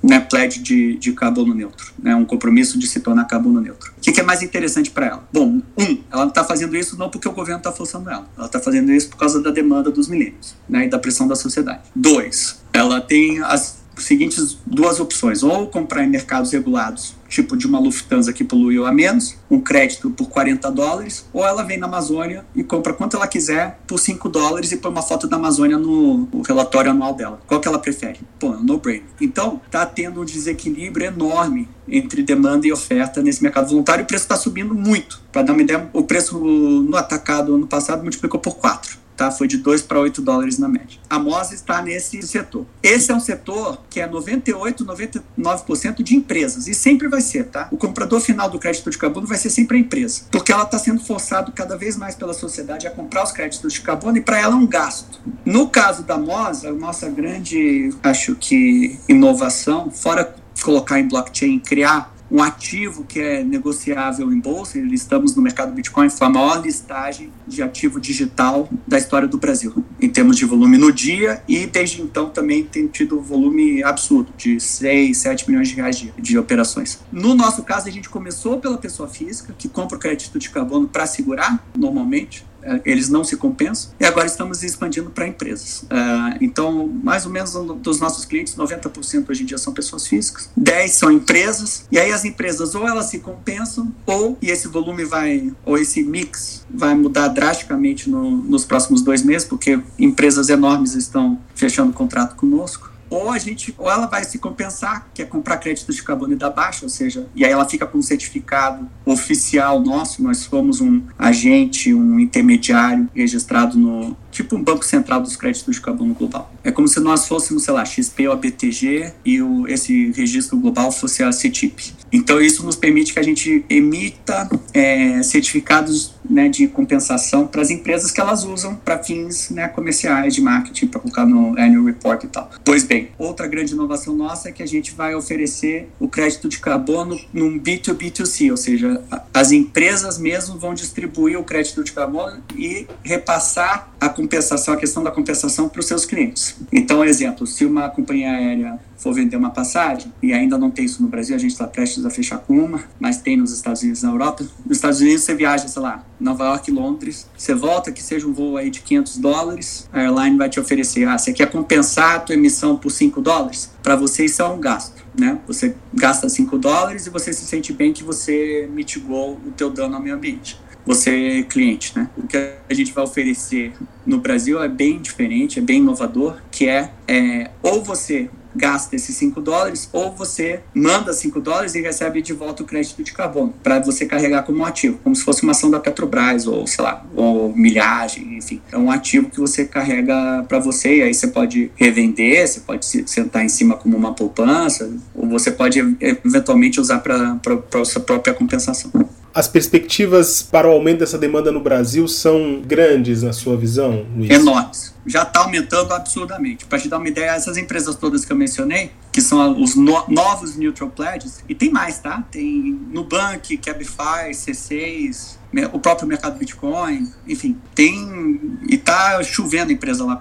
né, 0.01 0.19
pledge 0.19 0.61
de, 0.61 0.95
de 0.95 1.11
carbono 1.13 1.53
neutro, 1.53 1.93
né, 2.01 2.15
um 2.15 2.25
compromisso 2.25 2.77
de 2.77 2.87
se 2.87 2.99
tornar 2.99 3.25
carbono 3.25 3.59
neutro. 3.59 3.91
O 3.97 4.01
que, 4.01 4.11
que 4.11 4.21
é 4.21 4.23
mais 4.23 4.41
interessante 4.41 4.91
para 4.91 5.07
ela? 5.07 5.27
Bom, 5.31 5.61
um, 5.77 5.97
ela 6.11 6.27
está 6.27 6.43
fazendo 6.43 6.75
isso 6.75 6.97
não 6.97 7.09
porque 7.09 7.27
o 7.27 7.31
governo 7.31 7.59
está 7.59 7.71
forçando 7.71 8.09
ela, 8.09 8.27
ela 8.37 8.45
está 8.45 8.59
fazendo 8.59 8.91
isso 8.91 9.09
por 9.09 9.17
causa 9.17 9.41
da 9.41 9.51
demanda 9.51 9.91
dos 9.91 10.07
milênios 10.07 10.55
né, 10.69 10.85
e 10.85 10.89
da 10.89 10.99
pressão 10.99 11.27
da 11.27 11.35
sociedade. 11.35 11.81
Dois, 11.95 12.61
ela 12.71 13.01
tem 13.01 13.41
as 13.41 13.83
seguintes 13.97 14.57
duas 14.65 14.99
opções: 14.99 15.43
ou 15.43 15.67
comprar 15.67 16.03
em 16.03 16.09
mercados 16.09 16.51
regulados, 16.51 17.15
tipo 17.33 17.57
de 17.57 17.65
uma 17.65 17.79
Lufthansa 17.79 18.31
que 18.31 18.43
poluiu 18.43 18.85
a 18.85 18.91
menos, 18.91 19.35
um 19.49 19.59
crédito 19.59 20.11
por 20.11 20.29
40 20.29 20.71
dólares, 20.71 21.25
ou 21.33 21.43
ela 21.45 21.63
vem 21.63 21.77
na 21.77 21.87
Amazônia 21.87 22.45
e 22.55 22.63
compra 22.63 22.93
quanto 22.93 23.17
ela 23.17 23.27
quiser 23.27 23.79
por 23.87 23.97
5 23.97 24.29
dólares 24.29 24.71
e 24.71 24.77
põe 24.77 24.91
uma 24.91 25.01
foto 25.01 25.27
da 25.27 25.37
Amazônia 25.37 25.77
no, 25.77 26.27
relatório 26.47 26.91
anual 26.91 27.13
dela. 27.13 27.41
Qual 27.47 27.59
que 27.59 27.67
ela 27.67 27.79
prefere? 27.79 28.19
Pô, 28.39 28.51
no 28.51 28.77
brainer. 28.77 29.07
Então, 29.19 29.59
tá 29.71 29.85
tendo 29.85 30.21
um 30.21 30.25
desequilíbrio 30.25 31.07
enorme 31.07 31.67
entre 31.87 32.23
demanda 32.23 32.67
e 32.67 32.71
oferta 32.71 33.21
nesse 33.21 33.41
mercado 33.41 33.69
voluntário. 33.69 34.03
O 34.03 34.07
preço 34.07 34.25
está 34.25 34.35
subindo 34.35 34.73
muito. 34.73 35.21
Para 35.31 35.43
dar 35.43 35.53
uma 35.53 35.61
ideia, 35.61 35.89
o 35.93 36.03
preço 36.03 36.39
no 36.39 36.95
atacado 36.95 37.55
ano 37.55 37.67
passado 37.67 38.01
multiplicou 38.01 38.39
por 38.39 38.55
4 38.57 39.03
tá? 39.15 39.31
Foi 39.31 39.47
de 39.47 39.57
2 39.57 39.81
para 39.83 39.99
8 39.99 40.21
dólares 40.21 40.57
na 40.57 40.67
média. 40.67 40.99
A 41.09 41.19
MOS 41.19 41.51
está 41.51 41.81
nesse 41.81 42.21
setor. 42.23 42.65
Esse 42.81 43.11
é 43.11 43.15
um 43.15 43.19
setor 43.19 43.81
que 43.89 43.99
é 43.99 44.07
98, 44.07 44.85
99% 44.85 46.03
de 46.03 46.15
empresas 46.15 46.67
e 46.67 46.73
sempre 46.73 47.07
vai 47.07 47.21
ser, 47.21 47.45
tá? 47.45 47.67
O 47.71 47.77
comprador 47.77 48.19
final 48.19 48.49
do 48.49 48.59
crédito 48.59 48.89
de 48.89 48.97
carbono 48.97 49.27
vai 49.27 49.37
ser 49.37 49.49
sempre 49.49 49.77
a 49.77 49.79
empresa, 49.79 50.23
porque 50.31 50.51
ela 50.51 50.63
está 50.63 50.77
sendo 50.77 50.99
forçado 50.99 51.51
cada 51.51 51.77
vez 51.77 51.95
mais 51.95 52.15
pela 52.15 52.33
sociedade 52.33 52.87
a 52.87 52.91
comprar 52.91 53.23
os 53.23 53.31
créditos 53.31 53.73
de 53.73 53.81
carbono 53.81 54.17
e 54.17 54.21
para 54.21 54.39
ela 54.39 54.53
é 54.53 54.57
um 54.57 54.67
gasto. 54.67 55.19
No 55.45 55.69
caso 55.69 56.03
da 56.03 56.17
MOS, 56.17 56.65
a 56.65 56.71
nossa 56.71 57.09
grande, 57.09 57.93
acho 58.01 58.35
que 58.35 58.99
inovação, 59.07 59.91
fora 59.91 60.35
colocar 60.61 60.99
em 60.99 61.07
blockchain, 61.07 61.59
criar 61.59 62.13
um 62.33 62.41
ativo 62.41 63.03
que 63.03 63.19
é 63.19 63.43
negociável 63.43 64.33
em 64.33 64.39
bolsa. 64.39 64.79
Estamos 64.79 65.35
no 65.35 65.41
mercado 65.41 65.71
Bitcoin, 65.71 66.09
foi 66.09 66.25
a 66.25 66.29
maior 66.31 66.61
listagem 66.63 67.31
de 67.47 67.61
ativo 67.61 67.99
digital 68.01 68.67
da 68.87 68.97
história 68.97 69.27
do 69.27 69.37
Brasil, 69.37 69.85
em 70.01 70.09
termos 70.09 70.35
de 70.35 70.43
volume 70.43 70.79
no 70.79 70.91
dia, 70.91 71.43
e 71.47 71.67
desde 71.67 72.01
então 72.01 72.31
também 72.31 72.63
tem 72.63 72.87
tido 72.87 73.21
volume 73.21 73.83
absurdo, 73.83 74.33
de 74.35 74.59
6, 74.59 75.15
7 75.15 75.47
milhões 75.47 75.67
de 75.67 75.75
reais 75.75 75.97
de, 75.99 76.11
de 76.17 76.37
operações. 76.37 76.99
No 77.11 77.35
nosso 77.35 77.61
caso, 77.61 77.87
a 77.87 77.91
gente 77.91 78.09
começou 78.09 78.59
pela 78.59 78.79
pessoa 78.79 79.07
física, 79.07 79.53
que 79.55 79.69
compra 79.69 79.97
o 79.97 79.99
crédito 79.99 80.39
de 80.39 80.49
carbono 80.49 80.87
para 80.87 81.05
segurar, 81.05 81.63
normalmente, 81.77 82.43
eles 82.85 83.09
não 83.09 83.23
se 83.23 83.35
compensam, 83.37 83.91
e 83.99 84.05
agora 84.05 84.25
estamos 84.25 84.63
expandindo 84.63 85.09
para 85.09 85.27
empresas. 85.27 85.83
Uh, 85.83 86.37
então, 86.41 86.87
mais 87.03 87.25
ou 87.25 87.31
menos 87.31 87.53
dos 87.53 87.99
nossos 87.99 88.25
clientes, 88.25 88.55
90% 88.55 89.29
hoje 89.29 89.43
em 89.43 89.45
dia 89.45 89.57
são 89.57 89.73
pessoas 89.73 90.07
físicas, 90.07 90.49
10% 90.59 90.87
são 90.89 91.11
empresas, 91.11 91.85
e 91.91 91.99
aí 91.99 92.11
as 92.11 92.25
empresas 92.25 92.75
ou 92.75 92.87
elas 92.87 93.07
se 93.07 93.19
compensam, 93.19 93.93
ou, 94.05 94.37
e 94.41 94.49
esse 94.49 94.67
volume 94.67 95.03
vai, 95.03 95.51
ou 95.65 95.77
esse 95.77 96.03
mix 96.03 96.65
vai 96.69 96.95
mudar 96.95 97.27
drasticamente 97.29 98.09
no, 98.09 98.31
nos 98.31 98.65
próximos 98.65 99.01
dois 99.01 99.23
meses, 99.23 99.47
porque 99.47 99.79
empresas 99.97 100.49
enormes 100.49 100.95
estão 100.95 101.39
fechando 101.55 101.93
contrato 101.93 102.35
conosco, 102.35 102.92
ou 103.13 103.31
a 103.31 103.37
gente, 103.37 103.73
ou 103.77 103.89
ela 103.89 104.07
vai 104.07 104.23
se 104.23 104.39
compensar, 104.39 105.07
que 105.13 105.21
é 105.21 105.25
comprar 105.25 105.57
créditos 105.57 105.95
de 105.95 106.03
carbono 106.03 106.35
dar 106.35 106.49
baixa, 106.49 106.83
ou 106.83 106.89
seja, 106.89 107.27
e 107.35 107.45
aí 107.45 107.51
ela 107.51 107.67
fica 107.67 107.85
com 107.85 107.99
um 107.99 108.01
certificado 108.01 108.89
oficial 109.05 109.79
nosso, 109.79 110.23
nós 110.23 110.39
somos 110.39 110.81
um 110.81 111.01
agente, 111.17 111.93
um 111.93 112.19
intermediário 112.19 113.07
registrado 113.13 113.77
no, 113.77 114.17
tipo 114.33 114.55
um 114.55 114.63
banco 114.63 114.83
central 114.83 115.21
dos 115.21 115.35
créditos 115.35 115.75
de 115.75 115.81
carbono 115.81 116.13
global. 116.13 116.51
É 116.63 116.71
como 116.71 116.87
se 116.87 116.99
nós 116.99 117.27
fôssemos, 117.27 117.63
sei 117.63 117.73
lá, 117.73 117.85
XP 117.85 118.27
ou 118.27 118.33
a 118.33 118.35
BTG 118.35 119.13
e 119.23 119.41
o, 119.41 119.67
esse 119.67 120.11
registro 120.11 120.57
global 120.57 120.91
fosse 120.91 121.23
a 121.23 121.31
CETIP. 121.31 121.93
Então 122.11 122.41
isso 122.41 122.65
nos 122.65 122.75
permite 122.75 123.13
que 123.13 123.19
a 123.19 123.23
gente 123.23 123.65
emita 123.69 124.49
é, 124.73 125.21
certificados 125.23 126.13
né, 126.27 126.47
de 126.49 126.67
compensação 126.67 127.47
para 127.47 127.61
as 127.61 127.69
empresas 127.69 128.11
que 128.11 128.19
elas 128.19 128.43
usam 128.43 128.75
para 128.75 129.01
fins 129.01 129.49
né, 129.49 129.67
comerciais, 129.67 130.33
de 130.33 130.41
marketing, 130.41 130.87
para 130.87 130.99
colocar 130.99 131.25
no 131.25 131.57
annual 131.59 131.85
report 131.85 132.23
e 132.23 132.27
tal. 132.27 132.49
Pois 132.63 132.83
bem, 132.83 133.09
outra 133.17 133.47
grande 133.47 133.73
inovação 133.73 134.15
nossa 134.15 134.49
é 134.49 134.51
que 134.51 134.63
a 134.63 134.65
gente 134.65 134.93
vai 134.93 135.15
oferecer 135.15 135.89
o 135.99 136.07
crédito 136.07 136.47
de 136.47 136.59
carbono 136.59 137.19
num 137.33 137.59
B2B2C, 137.59 138.51
ou 138.51 138.57
seja, 138.57 139.01
as 139.33 139.51
empresas 139.51 140.17
mesmo 140.17 140.57
vão 140.57 140.73
distribuir 140.73 141.39
o 141.39 141.43
crédito 141.43 141.83
de 141.83 141.91
carbono 141.91 142.41
e 142.55 142.87
repassar 143.03 143.93
a 143.99 144.09
compensação, 144.23 144.73
a 144.73 144.77
questão 144.77 145.03
da 145.03 145.11
compensação 145.11 145.67
para 145.67 145.81
os 145.81 145.85
seus 145.85 146.05
clientes. 146.05 146.55
Então, 146.71 147.03
exemplo, 147.03 147.45
se 147.45 147.65
uma 147.65 147.89
companhia 147.89 148.31
aérea 148.31 148.79
for 148.95 149.13
vender 149.13 149.35
uma 149.35 149.49
passagem, 149.49 150.13
e 150.23 150.31
ainda 150.31 150.57
não 150.57 150.71
tem 150.71 150.85
isso 150.85 151.03
no 151.03 151.09
Brasil, 151.09 151.35
a 151.35 151.39
gente 151.39 151.51
está 151.51 151.67
prestes 151.67 152.05
a 152.05 152.09
fechar 152.09 152.37
com 152.37 152.57
uma, 152.57 152.85
mas 152.97 153.17
tem 153.17 153.35
nos 153.35 153.51
Estados 153.51 153.81
Unidos 153.81 154.01
na 154.01 154.11
Europa. 154.11 154.45
Nos 154.65 154.77
Estados 154.77 155.01
Unidos 155.01 155.23
você 155.23 155.35
viaja, 155.35 155.67
sei 155.67 155.81
lá, 155.81 156.05
Nova 156.17 156.45
York 156.45 156.71
Londres, 156.71 157.27
você 157.37 157.53
volta, 157.53 157.91
que 157.91 158.01
seja 158.01 158.25
um 158.25 158.31
voo 158.31 158.55
aí 158.55 158.69
de 158.69 158.79
500 158.79 159.17
dólares, 159.17 159.89
a 159.91 159.99
airline 159.99 160.37
vai 160.37 160.49
te 160.49 160.57
oferecer, 160.57 161.05
ah, 161.05 161.17
você 161.17 161.33
quer 161.33 161.51
compensar 161.51 162.15
a 162.15 162.19
tua 162.19 162.35
emissão 162.35 162.77
por 162.77 162.91
5 162.91 163.19
dólares? 163.21 163.71
Para 163.83 163.97
você 163.97 164.23
isso 164.23 164.41
é 164.41 164.45
um 164.45 164.59
gasto. 164.59 165.03
Né? 165.19 165.37
Você 165.45 165.75
gasta 165.93 166.29
5 166.29 166.57
dólares 166.57 167.05
e 167.05 167.09
você 167.09 167.33
se 167.33 167.45
sente 167.45 167.73
bem 167.73 167.91
que 167.91 168.03
você 168.03 168.69
mitigou 168.73 169.33
o 169.45 169.51
teu 169.51 169.69
dano 169.69 169.95
ao 169.95 170.01
meio 170.01 170.15
ambiente 170.15 170.62
você 170.85 171.39
é 171.39 171.43
cliente, 171.43 171.93
né? 171.95 172.09
O 172.17 172.27
que 172.27 172.37
a 172.37 172.73
gente 172.73 172.91
vai 172.93 173.03
oferecer 173.03 173.73
no 174.05 174.17
Brasil 174.17 174.61
é 174.61 174.67
bem 174.67 174.99
diferente, 174.99 175.59
é 175.59 175.61
bem 175.61 175.77
inovador, 175.77 176.37
que 176.51 176.67
é, 176.67 176.91
é 177.07 177.51
ou 177.61 177.83
você 177.83 178.29
gasta 178.55 178.95
esses 178.95 179.15
5 179.17 179.41
dólares, 179.41 179.89
ou 179.91 180.11
você 180.11 180.61
manda 180.73 181.11
5 181.11 181.41
dólares 181.41 181.75
e 181.75 181.81
recebe 181.81 182.21
de 182.21 182.33
volta 182.33 182.63
o 182.63 182.65
crédito 182.65 183.03
de 183.03 183.11
carbono, 183.11 183.53
para 183.63 183.79
você 183.79 184.05
carregar 184.05 184.43
como 184.43 184.63
ativo, 184.65 184.99
como 185.03 185.15
se 185.15 185.23
fosse 185.23 185.43
uma 185.43 185.51
ação 185.51 185.71
da 185.71 185.79
Petrobras, 185.79 186.45
ou 186.45 186.67
sei 186.67 186.83
lá, 186.83 187.03
ou 187.15 187.55
milhagem, 187.55 188.37
enfim. 188.37 188.61
É 188.71 188.77
um 188.77 188.91
ativo 188.91 189.29
que 189.29 189.39
você 189.39 189.65
carrega 189.65 190.45
para 190.47 190.59
você, 190.59 190.97
e 190.97 191.01
aí 191.01 191.13
você 191.13 191.27
pode 191.27 191.71
revender, 191.75 192.47
você 192.47 192.59
pode 192.59 192.85
sentar 192.85 193.43
em 193.43 193.49
cima 193.49 193.75
como 193.75 193.97
uma 193.97 194.13
poupança, 194.13 194.91
ou 195.15 195.27
você 195.27 195.51
pode 195.51 195.79
eventualmente 195.99 196.79
usar 196.79 196.99
para 196.99 197.85
sua 197.85 198.01
própria 198.01 198.33
compensação. 198.33 198.91
As 199.33 199.47
perspectivas 199.47 200.43
para 200.43 200.67
o 200.67 200.71
aumento 200.71 200.99
dessa 200.99 201.17
demanda 201.17 201.51
no 201.51 201.59
Brasil 201.59 202.07
são 202.07 202.61
grandes, 202.63 203.23
na 203.23 203.33
sua 203.33 203.57
visão, 203.57 204.05
Luiz? 204.15 204.29
Enormes. 204.29 204.92
Já 205.05 205.23
está 205.23 205.41
aumentando 205.41 205.93
absurdamente. 205.93 206.65
Para 206.65 206.79
te 206.79 206.87
dar 206.87 206.97
uma 206.97 207.07
ideia, 207.07 207.31
essas 207.31 207.57
empresas 207.57 207.95
todas 207.95 208.23
que 208.25 208.31
eu 208.31 208.37
mencionei, 208.37 208.91
que 209.11 209.21
são 209.21 209.61
os 209.61 209.75
no 209.75 210.05
novos 210.07 210.55
neutral 210.55 210.89
pledges, 210.89 211.43
e 211.47 211.53
tem 211.53 211.71
mais, 211.71 211.99
tá? 211.99 212.23
Tem 212.31 212.79
Nubank, 212.89 213.57
Cabify, 213.57 214.31
C6, 214.31 215.37
o 215.71 215.79
próprio 215.79 216.07
mercado 216.07 216.37
Bitcoin, 216.37 217.11
enfim, 217.27 217.59
tem 217.75 218.59
e 218.67 218.77
tá 218.77 219.21
chovendo 219.23 219.71
empresa 219.71 220.03
lá 220.03 220.15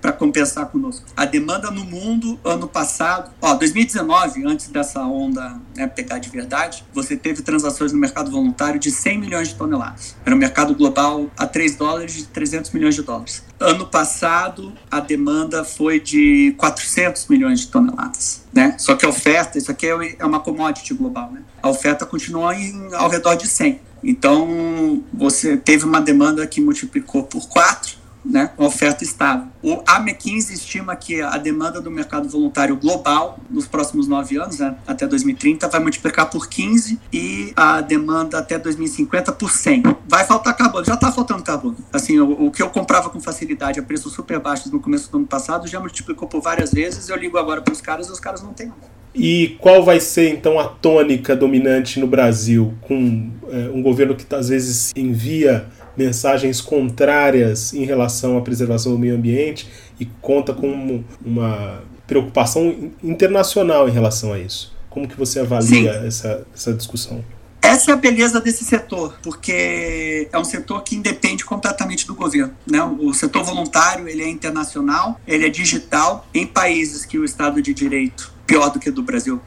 para 0.00 0.12
compensar 0.12 0.66
conosco. 0.66 1.04
A 1.14 1.26
demanda 1.26 1.70
no 1.70 1.84
mundo 1.84 2.40
ano 2.42 2.66
passado, 2.66 3.30
ó, 3.40 3.54
2019, 3.54 4.46
antes 4.46 4.68
dessa 4.68 5.02
onda 5.02 5.60
né, 5.76 5.86
pegar 5.86 6.18
de 6.18 6.30
verdade, 6.30 6.84
você 6.92 7.16
teve 7.16 7.42
transações 7.42 7.92
no 7.92 7.98
mercado 7.98 8.30
voluntário 8.30 8.80
de 8.80 8.90
100 8.90 9.18
milhões 9.18 9.48
de 9.48 9.56
toneladas. 9.56 10.16
Era 10.24 10.34
um 10.34 10.38
mercado 10.38 10.74
global 10.74 11.30
a 11.36 11.46
3 11.46 11.76
dólares 11.76 12.14
de 12.14 12.24
300 12.24 12.70
milhões 12.70 12.94
de 12.94 13.02
dólares. 13.02 13.44
Ano 13.58 13.79
passado, 13.86 14.72
a 14.90 15.00
demanda 15.00 15.64
foi 15.64 16.00
de 16.00 16.54
400 16.58 17.26
milhões 17.28 17.60
de 17.60 17.68
toneladas. 17.68 18.42
Né? 18.52 18.74
Só 18.78 18.94
que 18.94 19.04
a 19.04 19.08
oferta, 19.08 19.58
isso 19.58 19.70
aqui 19.70 19.86
é, 19.86 20.16
é 20.18 20.24
uma 20.24 20.40
commodity 20.40 20.94
global, 20.94 21.30
né? 21.32 21.42
A 21.62 21.68
oferta 21.68 22.04
continua 22.06 22.54
em, 22.54 22.94
ao 22.94 23.08
redor 23.08 23.34
de 23.34 23.46
100. 23.46 23.80
Então, 24.02 25.04
você 25.12 25.56
teve 25.56 25.84
uma 25.84 26.00
demanda 26.00 26.46
que 26.46 26.60
multiplicou 26.60 27.22
por 27.24 27.48
4 27.48 27.99
né, 28.24 28.50
oferta 28.56 29.04
estável. 29.04 29.48
O, 29.62 29.82
a 29.86 29.98
McKinsey 29.98 30.54
estima 30.54 30.94
que 30.96 31.20
a 31.20 31.36
demanda 31.38 31.80
do 31.80 31.90
mercado 31.90 32.28
voluntário 32.28 32.76
global 32.76 33.38
nos 33.50 33.66
próximos 33.66 34.06
nove 34.06 34.36
anos, 34.36 34.58
né, 34.58 34.76
até 34.86 35.06
2030, 35.06 35.68
vai 35.68 35.80
multiplicar 35.80 36.28
por 36.30 36.48
15 36.48 36.98
e 37.12 37.52
a 37.56 37.80
demanda 37.80 38.38
até 38.38 38.58
2050 38.58 39.32
por 39.32 39.50
100. 39.50 39.82
Vai 40.06 40.24
faltar 40.24 40.56
carbono, 40.56 40.84
já 40.84 40.94
está 40.94 41.10
faltando 41.10 41.42
carbono. 41.42 41.76
Assim, 41.92 42.18
o, 42.18 42.46
o, 42.46 42.50
que 42.50 42.62
eu 42.62 42.70
comprava 42.70 43.10
com 43.10 43.20
facilidade 43.20 43.80
a 43.80 43.82
preços 43.82 44.12
super 44.12 44.38
baixos 44.38 44.70
no 44.70 44.80
começo 44.80 45.10
do 45.10 45.18
ano 45.18 45.26
passado 45.26 45.66
já 45.66 45.80
multiplicou 45.80 46.28
por 46.28 46.40
várias 46.40 46.72
vezes. 46.72 47.08
Eu 47.08 47.16
ligo 47.16 47.38
agora 47.38 47.60
para 47.62 47.72
os 47.72 47.80
caras 47.80 48.08
e 48.08 48.12
os 48.12 48.20
caras 48.20 48.42
não 48.42 48.52
têm 48.52 48.72
E 49.14 49.56
qual 49.60 49.82
vai 49.82 50.00
ser 50.00 50.28
então 50.28 50.58
a 50.58 50.64
tônica 50.64 51.34
dominante 51.34 51.98
no 51.98 52.06
Brasil 52.06 52.74
com 52.82 53.30
é, 53.50 53.70
um 53.72 53.82
governo 53.82 54.14
que 54.14 54.32
às 54.34 54.48
vezes 54.48 54.92
envia 54.94 55.66
mensagens 55.96 56.60
contrárias 56.60 57.72
em 57.72 57.84
relação 57.84 58.38
à 58.38 58.40
preservação 58.40 58.92
do 58.92 58.98
meio 58.98 59.14
ambiente 59.14 59.68
e 59.98 60.06
conta 60.20 60.52
com 60.52 61.02
uma 61.24 61.82
preocupação 62.06 62.92
internacional 63.02 63.88
em 63.88 63.92
relação 63.92 64.32
a 64.32 64.38
isso. 64.38 64.74
Como 64.88 65.06
que 65.06 65.16
você 65.16 65.40
avalia 65.40 65.92
essa, 66.04 66.44
essa 66.54 66.72
discussão? 66.74 67.22
essa 67.70 67.92
é 67.92 67.94
a 67.94 67.96
beleza 67.96 68.40
desse 68.40 68.64
setor, 68.64 69.16
porque 69.22 70.28
é 70.32 70.38
um 70.38 70.44
setor 70.44 70.82
que 70.82 70.96
independe 70.96 71.44
completamente 71.44 72.04
do 72.06 72.14
governo. 72.14 72.52
Né? 72.66 72.82
O 72.82 73.14
setor 73.14 73.44
voluntário 73.44 74.08
ele 74.08 74.22
é 74.22 74.28
internacional, 74.28 75.20
ele 75.26 75.46
é 75.46 75.48
digital. 75.48 76.26
Em 76.34 76.46
países 76.46 77.04
que 77.04 77.16
o 77.16 77.24
Estado 77.24 77.62
de 77.62 77.72
Direito 77.72 78.32
pior 78.50 78.68
do 78.68 78.80
que 78.80 78.90
do 78.90 79.00
Brasil, 79.00 79.40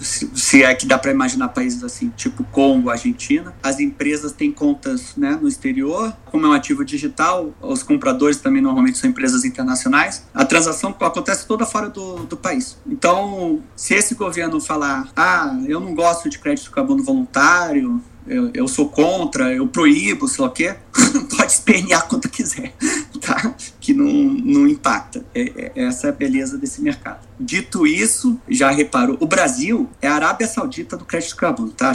se 0.00 0.64
é 0.64 0.74
que 0.74 0.84
dá 0.84 0.98
para 0.98 1.12
imaginar 1.12 1.50
países 1.50 1.84
assim, 1.84 2.08
tipo 2.16 2.42
Congo, 2.42 2.90
Argentina. 2.90 3.54
As 3.62 3.78
empresas 3.78 4.32
têm 4.32 4.50
contas 4.50 5.14
né, 5.16 5.38
no 5.40 5.46
exterior, 5.46 6.12
como 6.24 6.46
é 6.46 6.48
um 6.48 6.52
ativo 6.52 6.84
digital, 6.84 7.54
os 7.60 7.84
compradores 7.84 8.38
também 8.38 8.60
normalmente 8.60 8.98
são 8.98 9.08
empresas 9.08 9.44
internacionais. 9.44 10.26
A 10.34 10.44
transação 10.44 10.90
acontece 10.90 11.46
toda 11.46 11.64
fora 11.64 11.88
do, 11.88 12.24
do 12.24 12.36
país. 12.36 12.76
Então, 12.84 13.62
se 13.76 13.94
esse 13.94 14.16
governo 14.16 14.60
falar, 14.60 15.08
ah, 15.14 15.56
eu 15.68 15.78
não 15.78 15.94
gosto 15.94 16.28
de 16.28 16.40
crédito 16.40 16.72
carbono 16.72 17.04
voluntário, 17.04 18.02
eu, 18.26 18.50
eu, 18.54 18.68
sou 18.68 18.88
contra, 18.88 19.52
eu 19.52 19.66
proíbo, 19.66 20.28
sei 20.28 20.42
lá 20.42 20.50
o 20.50 20.52
quê, 20.52 20.74
pode 21.36 21.52
espernear 21.52 22.08
quanto 22.08 22.28
quiser, 22.28 22.72
tá? 23.20 23.54
Que 23.80 23.92
não, 23.92 24.06
não 24.06 24.66
impacta. 24.66 25.24
É, 25.34 25.72
é, 25.76 25.86
essa 25.86 26.08
é 26.08 26.10
a 26.10 26.12
beleza 26.12 26.56
desse 26.56 26.80
mercado. 26.80 27.31
Dito 27.42 27.86
isso, 27.86 28.40
já 28.48 28.70
reparou, 28.70 29.16
o 29.20 29.26
Brasil 29.26 29.88
é 30.00 30.08
a 30.08 30.14
Arábia 30.14 30.46
Saudita 30.46 30.96
do 30.96 31.04
crédito 31.04 31.36
carbono, 31.36 31.70
tá? 31.70 31.92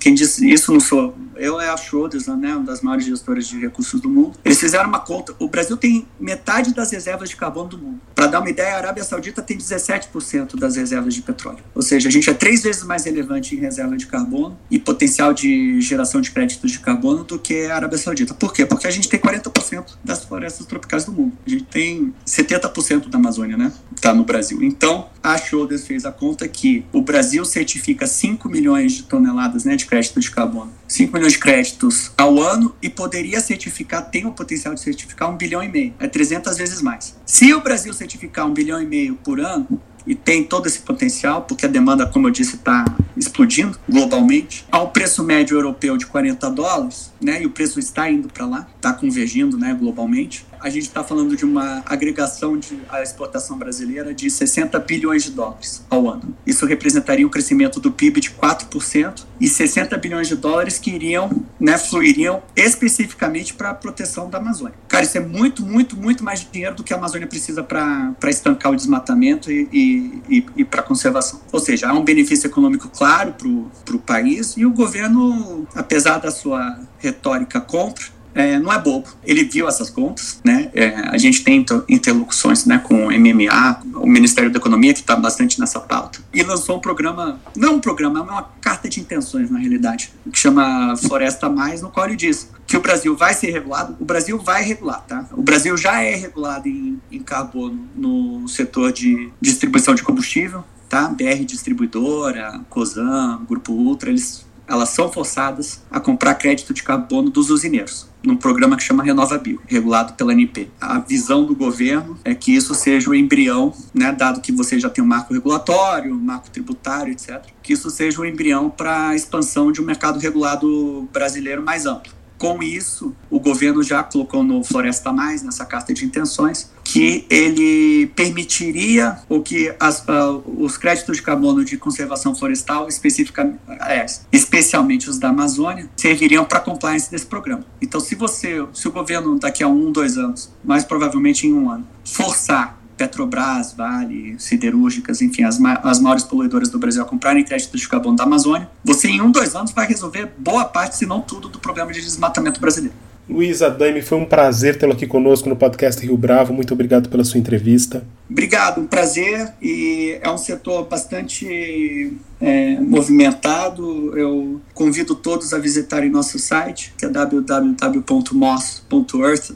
Quem 0.00 0.14
disse 0.14 0.48
isso 0.48 0.72
não 0.72 0.80
sou 0.80 1.14
eu, 1.36 1.60
é 1.60 1.68
a 1.68 1.76
Schroders, 1.76 2.26
né, 2.26 2.54
uma 2.54 2.64
das 2.64 2.80
maiores 2.80 3.04
gestoras 3.04 3.46
de 3.46 3.58
recursos 3.58 4.00
do 4.00 4.08
mundo. 4.08 4.38
Eles 4.44 4.58
fizeram 4.58 4.88
uma 4.88 5.00
conta, 5.00 5.34
o 5.38 5.48
Brasil 5.48 5.76
tem 5.76 6.06
metade 6.18 6.72
das 6.72 6.90
reservas 6.92 7.28
de 7.28 7.36
carbono 7.36 7.68
do 7.68 7.78
mundo. 7.78 8.00
Para 8.14 8.26
dar 8.26 8.40
uma 8.40 8.48
ideia, 8.48 8.74
a 8.74 8.78
Arábia 8.78 9.04
Saudita 9.04 9.42
tem 9.42 9.56
17% 9.58 10.56
das 10.56 10.76
reservas 10.76 11.14
de 11.14 11.22
petróleo. 11.22 11.58
Ou 11.74 11.82
seja, 11.82 12.08
a 12.08 12.12
gente 12.12 12.28
é 12.30 12.34
três 12.34 12.62
vezes 12.62 12.84
mais 12.84 13.04
relevante 13.04 13.54
em 13.54 13.58
reserva 13.58 13.96
de 13.96 14.06
carbono 14.06 14.56
e 14.70 14.78
potencial 14.78 15.32
de 15.32 15.80
geração 15.80 16.20
de 16.20 16.30
créditos 16.30 16.70
de 16.70 16.78
carbono 16.78 17.24
do 17.24 17.38
que 17.38 17.66
a 17.66 17.76
Arábia 17.76 17.98
Saudita. 17.98 18.34
Por 18.34 18.52
quê? 18.52 18.64
Porque 18.64 18.86
a 18.86 18.90
gente 18.90 19.08
tem 19.08 19.18
40% 19.18 19.96
das 20.04 20.24
florestas 20.24 20.66
tropicais 20.66 21.04
do 21.04 21.12
mundo. 21.12 21.32
A 21.46 21.50
gente 21.50 21.64
tem 21.64 22.14
70% 22.26 23.08
da 23.08 23.18
Amazônia, 23.18 23.56
né? 23.56 23.72
Tá 24.00 24.14
no 24.14 24.24
Brasil. 24.24 24.62
Então, 24.62 24.83
então, 24.84 25.08
a 25.22 25.38
Schroders 25.38 25.86
fez 25.86 26.04
a 26.04 26.12
conta 26.12 26.46
que 26.46 26.84
o 26.92 27.00
Brasil 27.00 27.42
certifica 27.46 28.06
5 28.06 28.46
milhões 28.50 28.92
de 28.92 29.04
toneladas 29.04 29.64
né, 29.64 29.76
de 29.76 29.86
crédito 29.86 30.20
de 30.20 30.30
carbono. 30.30 30.70
5 30.86 31.10
milhões 31.10 31.32
de 31.32 31.38
créditos 31.38 32.12
ao 32.18 32.38
ano 32.38 32.74
e 32.82 32.90
poderia 32.90 33.40
certificar, 33.40 34.10
tem 34.10 34.26
o 34.26 34.32
potencial 34.32 34.74
de 34.74 34.80
certificar 34.80 35.30
1 35.30 35.38
bilhão 35.38 35.62
e 35.62 35.68
meio. 35.68 35.94
É 35.98 36.06
300 36.06 36.58
vezes 36.58 36.82
mais. 36.82 37.16
Se 37.24 37.54
o 37.54 37.62
Brasil 37.62 37.94
certificar 37.94 38.46
1 38.46 38.52
bilhão 38.52 38.78
e 38.78 38.84
meio 38.84 39.14
por 39.14 39.40
ano, 39.40 39.80
e 40.06 40.14
tem 40.14 40.44
todo 40.44 40.66
esse 40.66 40.80
potencial, 40.80 41.42
porque 41.42 41.64
a 41.64 41.68
demanda, 41.68 42.06
como 42.06 42.28
eu 42.28 42.30
disse, 42.30 42.56
está 42.56 42.84
explodindo 43.16 43.78
globalmente. 43.88 44.66
Ao 44.70 44.90
preço 44.90 45.24
médio 45.24 45.56
europeu 45.56 45.96
de 45.96 46.06
40 46.06 46.50
dólares, 46.50 47.10
né, 47.20 47.42
e 47.42 47.46
o 47.46 47.50
preço 47.50 47.78
está 47.78 48.10
indo 48.10 48.28
para 48.28 48.44
lá, 48.44 48.68
está 48.76 48.92
convergindo 48.92 49.56
né, 49.56 49.72
globalmente 49.72 50.44
a 50.64 50.70
gente 50.70 50.84
está 50.84 51.04
falando 51.04 51.36
de 51.36 51.44
uma 51.44 51.82
agregação 51.84 52.56
de 52.56 52.80
a 52.88 53.02
exportação 53.02 53.58
brasileira 53.58 54.14
de 54.14 54.30
60 54.30 54.78
bilhões 54.78 55.22
de 55.22 55.32
dólares 55.32 55.84
ao 55.90 56.08
ano. 56.08 56.34
Isso 56.46 56.64
representaria 56.64 57.26
um 57.26 57.28
crescimento 57.28 57.78
do 57.78 57.92
PIB 57.92 58.18
de 58.18 58.30
4% 58.30 59.26
e 59.38 59.46
60 59.46 59.94
bilhões 59.98 60.26
de 60.26 60.36
dólares 60.36 60.78
que 60.78 60.90
iriam, 60.90 61.44
né, 61.60 61.76
fluiriam 61.76 62.42
especificamente 62.56 63.52
para 63.52 63.70
a 63.70 63.74
proteção 63.74 64.30
da 64.30 64.38
Amazônia. 64.38 64.74
Cara, 64.88 65.04
isso 65.04 65.18
é 65.18 65.20
muito, 65.20 65.62
muito, 65.62 65.98
muito 65.98 66.24
mais 66.24 66.48
dinheiro 66.50 66.76
do 66.76 66.82
que 66.82 66.94
a 66.94 66.96
Amazônia 66.96 67.26
precisa 67.26 67.62
para 67.62 68.14
estancar 68.28 68.72
o 68.72 68.76
desmatamento 68.76 69.52
e, 69.52 69.68
e, 69.70 70.22
e, 70.30 70.46
e 70.56 70.64
para 70.64 70.82
conservação. 70.82 71.42
Ou 71.52 71.60
seja, 71.60 71.90
há 71.90 71.92
um 71.92 72.02
benefício 72.02 72.46
econômico 72.46 72.88
claro 72.88 73.34
para 73.34 73.96
o 73.96 73.98
país 73.98 74.56
e 74.56 74.64
o 74.64 74.70
governo, 74.70 75.68
apesar 75.74 76.16
da 76.16 76.30
sua 76.30 76.80
retórica 76.98 77.60
contra, 77.60 78.13
é, 78.34 78.58
não 78.58 78.72
é 78.72 78.78
bobo. 78.78 79.08
Ele 79.24 79.44
viu 79.44 79.68
essas 79.68 79.88
contas, 79.88 80.40
né? 80.44 80.70
É, 80.74 80.88
a 81.08 81.18
gente 81.18 81.44
tem 81.44 81.64
interlocuções 81.88 82.66
né, 82.66 82.78
com 82.78 83.06
o 83.06 83.10
MMA, 83.10 83.82
o 83.94 84.06
Ministério 84.06 84.50
da 84.50 84.58
Economia, 84.58 84.92
que 84.92 85.00
está 85.00 85.14
bastante 85.16 85.60
nessa 85.60 85.80
pauta. 85.80 86.18
E 86.32 86.42
lançou 86.42 86.76
um 86.76 86.80
programa, 86.80 87.40
não 87.56 87.76
um 87.76 87.80
programa, 87.80 88.18
é 88.18 88.22
uma 88.22 88.42
carta 88.60 88.88
de 88.88 89.00
intenções, 89.00 89.50
na 89.50 89.58
realidade, 89.58 90.12
que 90.32 90.38
chama 90.38 90.96
Floresta 90.96 91.48
Mais, 91.48 91.80
no 91.80 91.90
qual 91.90 92.06
ele 92.06 92.16
diz 92.16 92.50
que 92.66 92.76
o 92.76 92.80
Brasil 92.80 93.16
vai 93.16 93.34
ser 93.34 93.50
regulado, 93.50 93.96
o 94.00 94.04
Brasil 94.04 94.38
vai 94.38 94.62
regular, 94.64 95.04
tá? 95.06 95.26
O 95.32 95.42
Brasil 95.42 95.76
já 95.76 96.02
é 96.02 96.14
regulado 96.14 96.66
em, 96.66 97.00
em 97.12 97.20
carbono 97.20 97.86
no 97.94 98.48
setor 98.48 98.90
de 98.90 99.30
distribuição 99.40 99.94
de 99.94 100.02
combustível, 100.02 100.64
tá? 100.88 101.08
BR 101.08 101.44
Distribuidora, 101.44 102.60
COSAN, 102.70 103.42
Grupo 103.46 103.72
Ultra, 103.72 104.10
eles 104.10 104.44
elas 104.66 104.88
são 104.90 105.12
forçadas 105.12 105.82
a 105.90 106.00
comprar 106.00 106.34
crédito 106.34 106.72
de 106.72 106.82
carbono 106.82 107.30
dos 107.30 107.50
usineiros, 107.50 108.08
num 108.24 108.36
programa 108.36 108.76
que 108.76 108.82
chama 108.82 109.02
Renova 109.02 109.38
Bio, 109.38 109.60
regulado 109.66 110.14
pela 110.14 110.32
ANP. 110.32 110.70
A 110.80 110.98
visão 110.98 111.44
do 111.44 111.54
governo 111.54 112.18
é 112.24 112.34
que 112.34 112.54
isso 112.54 112.74
seja 112.74 113.10
o 113.10 113.14
embrião, 113.14 113.72
né, 113.92 114.12
dado 114.12 114.40
que 114.40 114.52
você 114.52 114.78
já 114.78 114.88
tem 114.88 115.02
um 115.02 115.06
marco 115.06 115.34
regulatório, 115.34 116.14
um 116.14 116.18
marco 116.18 116.50
tributário, 116.50 117.12
etc., 117.12 117.42
que 117.62 117.72
isso 117.72 117.90
seja 117.90 118.20
o 118.20 118.26
embrião 118.26 118.70
para 118.70 119.08
a 119.08 119.14
expansão 119.14 119.70
de 119.70 119.80
um 119.80 119.84
mercado 119.84 120.18
regulado 120.18 121.08
brasileiro 121.12 121.62
mais 121.62 121.86
amplo. 121.86 122.12
Com 122.44 122.62
isso, 122.62 123.16
o 123.30 123.40
governo 123.40 123.82
já 123.82 124.02
colocou 124.02 124.44
no 124.44 124.62
Floresta 124.62 125.10
Mais, 125.10 125.42
nessa 125.42 125.64
carta 125.64 125.94
de 125.94 126.04
intenções, 126.04 126.70
que 126.84 127.24
ele 127.30 128.08
permitiria 128.14 129.16
o 129.30 129.40
que 129.40 129.74
as, 129.80 130.00
uh, 130.00 130.44
os 130.58 130.76
créditos 130.76 131.16
de 131.16 131.22
carbono 131.22 131.64
de 131.64 131.78
conservação 131.78 132.34
florestal, 132.34 132.86
especificamente, 132.86 133.58
é, 133.80 134.04
especialmente 134.30 135.08
os 135.08 135.18
da 135.18 135.30
Amazônia, 135.30 135.88
serviriam 135.96 136.44
para 136.44 136.60
compliance 136.60 137.10
desse 137.10 137.24
programa. 137.24 137.64
Então, 137.80 137.98
se 137.98 138.14
você, 138.14 138.62
se 138.74 138.86
o 138.86 138.92
governo 138.92 139.38
daqui 139.38 139.62
a 139.62 139.68
um, 139.68 139.90
dois 139.90 140.18
anos, 140.18 140.50
mais 140.62 140.84
provavelmente 140.84 141.46
em 141.46 141.54
um 141.54 141.70
ano, 141.70 141.88
forçar 142.04 142.78
Petrobras, 142.96 143.74
Vale, 143.76 144.36
siderúrgicas, 144.38 145.20
enfim, 145.20 145.44
as, 145.44 145.58
ma 145.58 145.74
as 145.82 146.00
maiores 146.00 146.24
poluidoras 146.24 146.68
do 146.68 146.78
Brasil 146.78 147.02
a 147.02 147.04
comprarem 147.04 147.44
créditos 147.44 147.80
de 147.80 147.88
carbono 147.88 148.16
da 148.16 148.24
Amazônia, 148.24 148.68
você 148.84 149.08
em 149.08 149.20
um, 149.20 149.30
dois 149.30 149.54
anos 149.54 149.72
vai 149.72 149.86
resolver 149.86 150.32
boa 150.38 150.64
parte, 150.64 150.96
se 150.96 151.06
não 151.06 151.20
tudo, 151.20 151.48
do 151.48 151.58
problema 151.58 151.92
de 151.92 152.00
desmatamento 152.00 152.60
brasileiro. 152.60 152.96
Luiz 153.28 153.62
Adame, 153.62 154.02
foi 154.02 154.18
um 154.18 154.26
prazer 154.26 154.76
tê-lo 154.76 154.92
aqui 154.92 155.06
conosco 155.06 155.48
no 155.48 155.56
podcast 155.56 156.04
Rio 156.04 156.16
Bravo. 156.16 156.52
Muito 156.52 156.74
obrigado 156.74 157.08
pela 157.08 157.24
sua 157.24 157.40
entrevista. 157.40 158.06
Obrigado, 158.28 158.82
um 158.82 158.86
prazer. 158.86 159.50
E 159.62 160.18
é 160.20 160.30
um 160.30 160.36
setor 160.36 160.86
bastante 160.86 162.12
é, 162.38 162.78
movimentado. 162.80 164.16
Eu 164.16 164.60
convido 164.74 165.14
todos 165.14 165.54
a 165.54 165.58
visitarem 165.58 166.10
nosso 166.10 166.38
site, 166.38 166.92
que 166.98 167.06
é 167.06 167.08
www.moss.earth, 167.08 168.04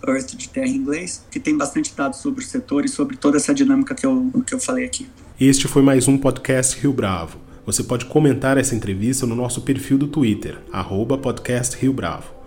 earth 0.08 0.34
de 0.34 0.48
terra 0.48 0.68
em 0.68 0.76
inglês, 0.76 1.22
que 1.30 1.38
tem 1.38 1.54
bastante 1.54 1.94
dados 1.94 2.20
sobre 2.20 2.42
o 2.42 2.46
setor 2.46 2.86
e 2.86 2.88
sobre 2.88 3.18
toda 3.18 3.36
essa 3.36 3.52
dinâmica 3.52 3.94
que 3.94 4.06
eu, 4.06 4.32
que 4.46 4.54
eu 4.54 4.58
falei 4.58 4.86
aqui. 4.86 5.06
Este 5.38 5.68
foi 5.68 5.82
mais 5.82 6.08
um 6.08 6.16
podcast 6.16 6.80
Rio 6.80 6.94
Bravo. 6.94 7.36
Você 7.66 7.82
pode 7.82 8.06
comentar 8.06 8.56
essa 8.56 8.74
entrevista 8.74 9.26
no 9.26 9.36
nosso 9.36 9.60
perfil 9.60 9.98
do 9.98 10.06
Twitter, 10.08 10.56
arroba 10.72 11.18
podcast 11.18 11.76
Rio 11.76 11.92
Bravo 11.92 12.37